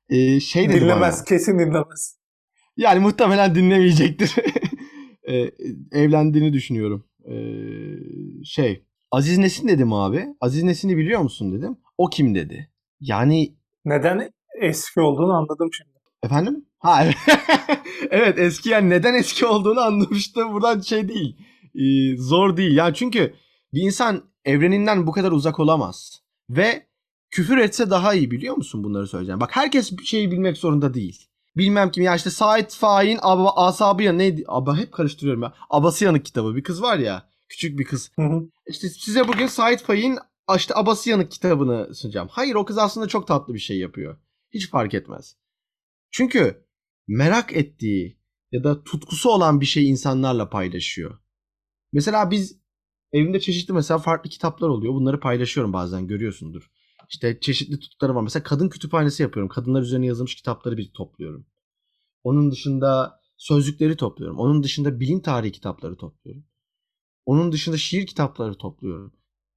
ee, 0.10 0.40
şey 0.40 0.70
dedi 0.70 0.82
dinlemez 0.82 1.16
bana, 1.18 1.24
kesin 1.24 1.60
dinlemez. 1.60 2.18
Yani 2.78 3.00
muhtemelen 3.00 3.56
dinlemeyecektir. 3.56 4.36
ee, 5.28 5.52
evlendiğini 5.92 6.54
düşünüyorum. 6.54 7.08
Şey 8.44 8.86
Aziz 9.12 9.38
Nesin 9.38 9.68
dedim 9.68 9.94
abi. 9.94 10.28
Aziz 10.42 10.64
Nesin'i 10.64 10.98
biliyor 10.98 11.22
musun 11.22 11.54
dedim. 11.58 11.78
O 11.98 12.10
kim 12.10 12.36
dedi. 12.36 12.72
Yani 13.00 13.56
neden 13.86 14.32
eski 14.62 15.02
olduğunu 15.02 15.34
anladım 15.34 15.70
şimdi. 15.74 15.92
Efendim? 16.24 16.66
Ha 16.80 17.06
evet 18.12 18.40
eski 18.40 18.70
yani 18.70 18.90
neden 18.90 19.14
eski 19.14 19.46
olduğunu 19.46 19.80
anlamıştım. 19.80 20.54
Buradan 20.54 20.82
şey 20.82 21.08
değil. 21.08 21.38
Ee, 21.78 22.18
zor 22.18 22.58
değil. 22.58 22.78
Yani 22.78 22.96
çünkü 22.96 23.34
bir 23.74 23.82
insan 23.82 24.24
evreninden 24.46 25.08
bu 25.08 25.12
kadar 25.12 25.32
uzak 25.32 25.60
olamaz. 25.60 26.22
Ve 26.50 26.88
küfür 27.32 27.58
etse 27.58 27.90
daha 27.90 28.14
iyi 28.14 28.32
biliyor 28.32 28.56
musun 28.56 28.84
bunları 28.84 29.08
söyleyeceğim. 29.08 29.40
Bak 29.40 29.56
herkes 29.56 29.98
bir 29.98 30.06
şeyi 30.06 30.32
bilmek 30.32 30.58
zorunda 30.58 30.94
değil. 30.94 31.28
Bilmem 31.58 31.92
kim 31.92 32.04
ya 32.04 32.16
işte 32.16 32.30
Said 32.30 32.70
Faik'in 32.70 33.20
Ab 33.22 33.50
Asabıyan 33.56 34.18
neydi? 34.18 34.44
Aba 34.48 34.78
hep 34.78 34.92
karıştırıyorum 34.92 35.44
ya. 35.44 35.54
Abasıyanık 35.70 36.26
kitabı 36.26 36.56
bir 36.56 36.64
kız 36.64 36.82
var 36.82 36.98
ya. 36.98 37.30
Küçük 37.50 37.80
bir 37.80 37.84
kız. 37.84 38.12
Hı 38.16 38.22
hı. 38.22 38.50
İşte 38.68 38.90
size 38.90 39.28
bugün 39.28 39.48
Said 39.48 39.80
Faik'in 39.80 40.18
işte 40.58 40.76
Abasıyanık 40.76 41.32
kitabını 41.32 41.96
sunacağım. 41.96 42.28
Hayır 42.32 42.56
o 42.56 42.66
kız 42.66 42.78
aslında 42.78 43.08
çok 43.08 43.28
tatlı 43.28 43.54
bir 43.54 43.60
şey 43.60 43.78
yapıyor. 43.78 44.18
Hiç 44.54 44.70
fark 44.70 44.94
etmez. 44.94 45.38
Çünkü 46.12 46.66
merak 47.08 47.56
ettiği 47.56 48.20
ya 48.52 48.64
da 48.64 48.84
tutkusu 48.84 49.30
olan 49.30 49.62
bir 49.62 49.66
şey 49.66 49.90
insanlarla 49.90 50.50
paylaşıyor. 50.50 51.20
Mesela 51.98 52.32
biz 52.32 52.60
evimde 53.12 53.40
çeşitli 53.40 53.74
mesela 53.74 53.98
farklı 53.98 54.30
kitaplar 54.30 54.70
oluyor. 54.70 54.94
Bunları 54.94 55.20
paylaşıyorum 55.20 55.74
bazen 55.74 56.08
görüyorsundur. 56.08 56.72
İşte 57.10 57.40
çeşitli 57.40 57.80
tutkuları 57.80 58.16
var. 58.16 58.22
Mesela 58.22 58.44
kadın 58.44 58.70
kütüphanesi 58.70 59.24
yapıyorum. 59.24 59.50
Kadınlar 59.50 59.82
üzerine 59.82 60.06
yazılmış 60.06 60.36
kitapları 60.36 60.78
bir 60.78 60.92
topluyorum. 60.94 61.48
Onun 62.24 62.52
dışında 62.52 63.22
sözlükleri 63.38 63.98
topluyorum. 63.98 64.40
Onun 64.40 64.64
dışında 64.64 65.00
bilim 65.00 65.22
tarihi 65.22 65.52
kitapları 65.52 65.98
topluyorum. 65.98 66.46
Onun 67.26 67.52
dışında 67.52 67.78
şiir 67.78 68.08
kitapları 68.08 68.58
topluyorum. 68.58 69.14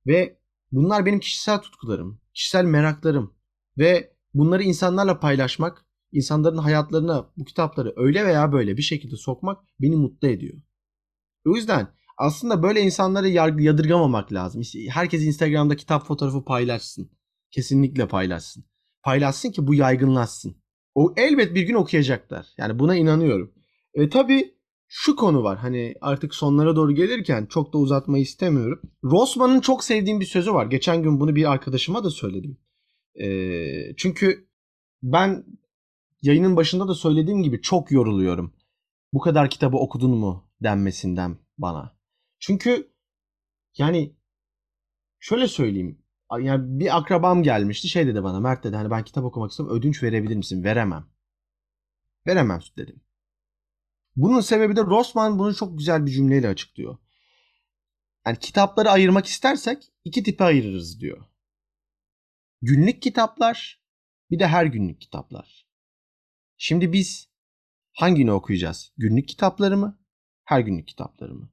Ve 0.06 0.38
bunlar 0.72 1.06
benim 1.06 1.20
kişisel 1.20 1.58
tutkularım, 1.58 2.20
kişisel 2.34 2.64
meraklarım. 2.64 3.34
Ve 3.78 4.16
bunları 4.34 4.62
insanlarla 4.62 5.20
paylaşmak, 5.20 5.86
insanların 6.12 6.58
hayatlarına 6.58 7.30
bu 7.36 7.44
kitapları 7.44 7.92
öyle 7.96 8.26
veya 8.26 8.52
böyle 8.52 8.76
bir 8.76 8.82
şekilde 8.82 9.16
sokmak 9.16 9.64
beni 9.80 9.96
mutlu 9.96 10.28
ediyor. 10.28 10.62
O 11.46 11.56
yüzden 11.56 11.99
aslında 12.20 12.62
böyle 12.62 12.80
insanları 12.80 13.28
yadırgamamak 13.62 14.32
lazım. 14.32 14.60
İşte 14.60 14.78
herkes 14.90 15.22
Instagram'da 15.22 15.76
kitap 15.76 16.06
fotoğrafı 16.06 16.44
paylaşsın. 16.44 17.10
Kesinlikle 17.50 18.08
paylaşsın. 18.08 18.64
Paylaşsın 19.02 19.50
ki 19.50 19.66
bu 19.66 19.74
yaygınlaşsın. 19.74 20.56
O 20.94 21.14
elbet 21.16 21.54
bir 21.54 21.62
gün 21.62 21.74
okuyacaklar. 21.74 22.46
Yani 22.58 22.78
buna 22.78 22.96
inanıyorum. 22.96 23.54
E 23.94 24.08
tabi 24.08 24.54
şu 24.88 25.16
konu 25.16 25.42
var. 25.42 25.58
Hani 25.58 25.94
artık 26.00 26.34
sonlara 26.34 26.76
doğru 26.76 26.92
gelirken 26.92 27.46
çok 27.46 27.72
da 27.72 27.78
uzatmayı 27.78 28.22
istemiyorum. 28.22 28.80
Rossman'ın 29.04 29.60
çok 29.60 29.84
sevdiğim 29.84 30.20
bir 30.20 30.26
sözü 30.26 30.52
var. 30.52 30.66
Geçen 30.66 31.02
gün 31.02 31.20
bunu 31.20 31.36
bir 31.36 31.52
arkadaşıma 31.52 32.04
da 32.04 32.10
söyledim. 32.10 32.58
E, 33.14 33.26
çünkü 33.96 34.48
ben 35.02 35.44
yayının 36.22 36.56
başında 36.56 36.88
da 36.88 36.94
söylediğim 36.94 37.42
gibi 37.42 37.60
çok 37.62 37.90
yoruluyorum. 37.90 38.54
Bu 39.12 39.20
kadar 39.20 39.50
kitabı 39.50 39.76
okudun 39.76 40.10
mu 40.10 40.50
denmesinden 40.62 41.36
bana. 41.58 41.99
Çünkü 42.40 42.92
yani 43.78 44.16
şöyle 45.18 45.48
söyleyeyim. 45.48 46.02
Yani 46.40 46.80
bir 46.80 46.96
akrabam 46.96 47.42
gelmişti 47.42 47.88
şey 47.88 48.06
dedi 48.06 48.22
bana 48.22 48.40
Mert 48.40 48.64
dedi 48.64 48.76
hani 48.76 48.90
ben 48.90 49.04
kitap 49.04 49.24
okumak 49.24 49.50
istiyorum 49.50 49.76
ödünç 49.76 50.02
verebilir 50.02 50.36
misin? 50.36 50.64
Veremem. 50.64 51.06
Veremem 52.26 52.60
dedim. 52.76 53.02
Bunun 54.16 54.40
sebebi 54.40 54.76
de 54.76 54.80
Rossman 54.80 55.38
bunu 55.38 55.54
çok 55.54 55.78
güzel 55.78 56.06
bir 56.06 56.10
cümleyle 56.10 56.48
açıklıyor. 56.48 56.98
Yani 58.26 58.38
kitapları 58.38 58.90
ayırmak 58.90 59.26
istersek 59.26 59.92
iki 60.04 60.22
tipe 60.22 60.44
ayırırız 60.44 61.00
diyor. 61.00 61.24
Günlük 62.62 63.02
kitaplar 63.02 63.82
bir 64.30 64.38
de 64.38 64.46
her 64.46 64.66
günlük 64.66 65.00
kitaplar. 65.00 65.66
Şimdi 66.56 66.92
biz 66.92 67.28
hangini 67.92 68.32
okuyacağız? 68.32 68.92
Günlük 68.96 69.28
kitapları 69.28 69.76
mı? 69.76 70.00
Her 70.44 70.60
günlük 70.60 70.88
kitapları 70.88 71.34
mı? 71.34 71.50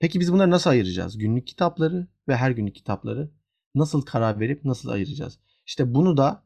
Peki 0.00 0.20
biz 0.20 0.32
bunları 0.32 0.50
nasıl 0.50 0.70
ayıracağız? 0.70 1.18
Günlük 1.18 1.46
kitapları 1.46 2.08
ve 2.28 2.36
her 2.36 2.50
günlük 2.50 2.74
kitapları 2.74 3.30
nasıl 3.74 4.02
karar 4.02 4.40
verip 4.40 4.64
nasıl 4.64 4.88
ayıracağız? 4.88 5.38
İşte 5.66 5.94
bunu 5.94 6.16
da 6.16 6.44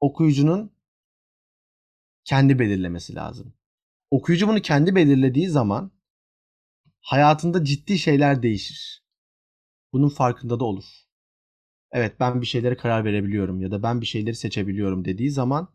okuyucunun 0.00 0.72
kendi 2.24 2.58
belirlemesi 2.58 3.14
lazım. 3.14 3.54
Okuyucu 4.10 4.48
bunu 4.48 4.62
kendi 4.62 4.94
belirlediği 4.94 5.48
zaman 5.48 5.92
hayatında 7.00 7.64
ciddi 7.64 7.98
şeyler 7.98 8.42
değişir. 8.42 9.04
Bunun 9.92 10.08
farkında 10.08 10.60
da 10.60 10.64
olur. 10.64 10.84
Evet 11.92 12.20
ben 12.20 12.40
bir 12.40 12.46
şeylere 12.46 12.76
karar 12.76 13.04
verebiliyorum 13.04 13.60
ya 13.60 13.70
da 13.70 13.82
ben 13.82 14.00
bir 14.00 14.06
şeyleri 14.06 14.34
seçebiliyorum 14.36 15.04
dediği 15.04 15.30
zaman 15.30 15.68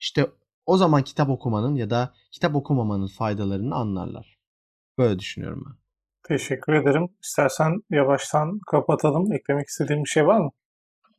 işte 0.00 0.30
o 0.66 0.76
zaman 0.76 1.04
kitap 1.04 1.30
okumanın 1.30 1.74
ya 1.74 1.90
da 1.90 2.14
kitap 2.32 2.54
okumamanın 2.54 3.06
faydalarını 3.06 3.74
anlarlar. 3.74 4.38
Böyle 4.98 5.18
düşünüyorum 5.18 5.64
ben. 5.66 5.83
Teşekkür 6.28 6.72
ederim. 6.72 7.08
İstersen 7.22 7.82
yavaştan 7.90 8.60
kapatalım. 8.70 9.32
Eklemek 9.32 9.68
istediğin 9.68 10.04
bir 10.04 10.08
şey 10.08 10.26
var 10.26 10.40
mı? 10.40 10.50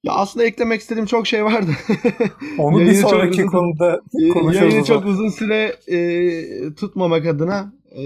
Ya 0.03 0.13
aslında 0.13 0.45
eklemek 0.45 0.81
istediğim 0.81 1.05
çok 1.05 1.27
şey 1.27 1.45
vardı. 1.45 1.71
Onu 2.57 2.79
bir 2.79 2.93
sonraki 2.93 3.41
uzun, 3.41 3.47
konuda 3.51 4.01
konuşuruz. 4.33 4.73
Yayını 4.73 4.85
çok 4.85 5.05
uzun 5.05 5.29
süre 5.29 5.75
e, 5.87 6.73
tutmamak 6.73 7.25
adına 7.25 7.73
e, 7.91 8.03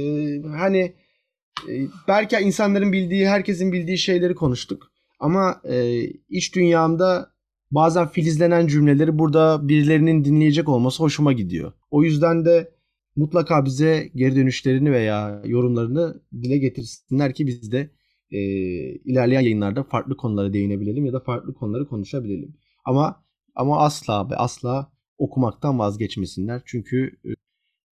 hani 0.57 0.95
e, 1.69 1.73
belki 2.07 2.37
insanların 2.37 2.91
bildiği, 2.91 3.29
herkesin 3.29 3.71
bildiği 3.71 3.97
şeyleri 3.97 4.35
konuştuk. 4.35 4.91
Ama 5.19 5.61
e, 5.63 6.03
iç 6.29 6.55
dünyamda 6.55 7.31
bazen 7.71 8.07
filizlenen 8.07 8.67
cümleleri 8.67 9.19
burada 9.19 9.67
birilerinin 9.67 10.25
dinleyecek 10.25 10.69
olması 10.69 11.03
hoşuma 11.03 11.33
gidiyor. 11.33 11.73
O 11.91 12.03
yüzden 12.03 12.45
de 12.45 12.71
mutlaka 13.20 13.65
bize 13.65 14.09
geri 14.15 14.36
dönüşlerini 14.36 14.91
veya 14.91 15.41
yorumlarını 15.45 16.22
dile 16.34 16.57
getirsinler 16.57 17.34
ki 17.34 17.47
biz 17.47 17.72
de 17.72 17.89
e, 18.32 18.39
ilerleyen 19.05 19.41
yayınlarda 19.41 19.84
farklı 19.84 20.17
konulara 20.17 20.53
değinebilelim 20.53 21.05
ya 21.05 21.13
da 21.13 21.20
farklı 21.20 21.53
konuları 21.53 21.88
konuşabilelim. 21.88 22.55
Ama 22.86 23.24
ama 23.55 23.80
asla 23.80 24.30
ve 24.30 24.36
asla 24.36 24.91
okumaktan 25.17 25.80
vazgeçmesinler. 25.80 26.61
Çünkü 26.65 27.11
e, 27.26 27.30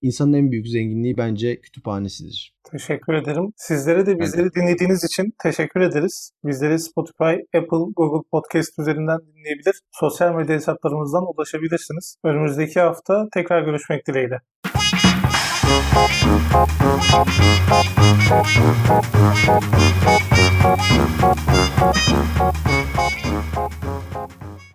insanın 0.02 0.34
en 0.34 0.52
büyük 0.52 0.68
zenginliği 0.68 1.18
bence 1.18 1.62
kütüphanesidir. 1.62 2.58
Teşekkür 2.72 3.14
ederim. 3.14 3.54
Sizlere 3.56 4.06
de 4.06 4.20
bizleri 4.20 4.42
evet. 4.42 4.56
dinlediğiniz 4.56 5.04
için 5.04 5.34
teşekkür 5.44 5.82
ederiz. 5.82 6.32
Bizleri 6.46 6.80
Spotify, 6.80 7.58
Apple, 7.58 7.92
Google 7.96 8.28
Podcast 8.32 8.80
üzerinden 8.80 9.20
dinleyebilir. 9.20 9.82
Sosyal 9.92 10.36
medya 10.36 10.56
hesaplarımızdan 10.56 11.24
ulaşabilirsiniz. 11.36 12.16
Önümüzdeki 12.24 12.80
hafta 12.80 13.28
tekrar 13.34 13.62
görüşmek 13.62 14.08
dileğiyle. 14.08 14.40
Thank 16.00 16.22
you. 22.98 23.07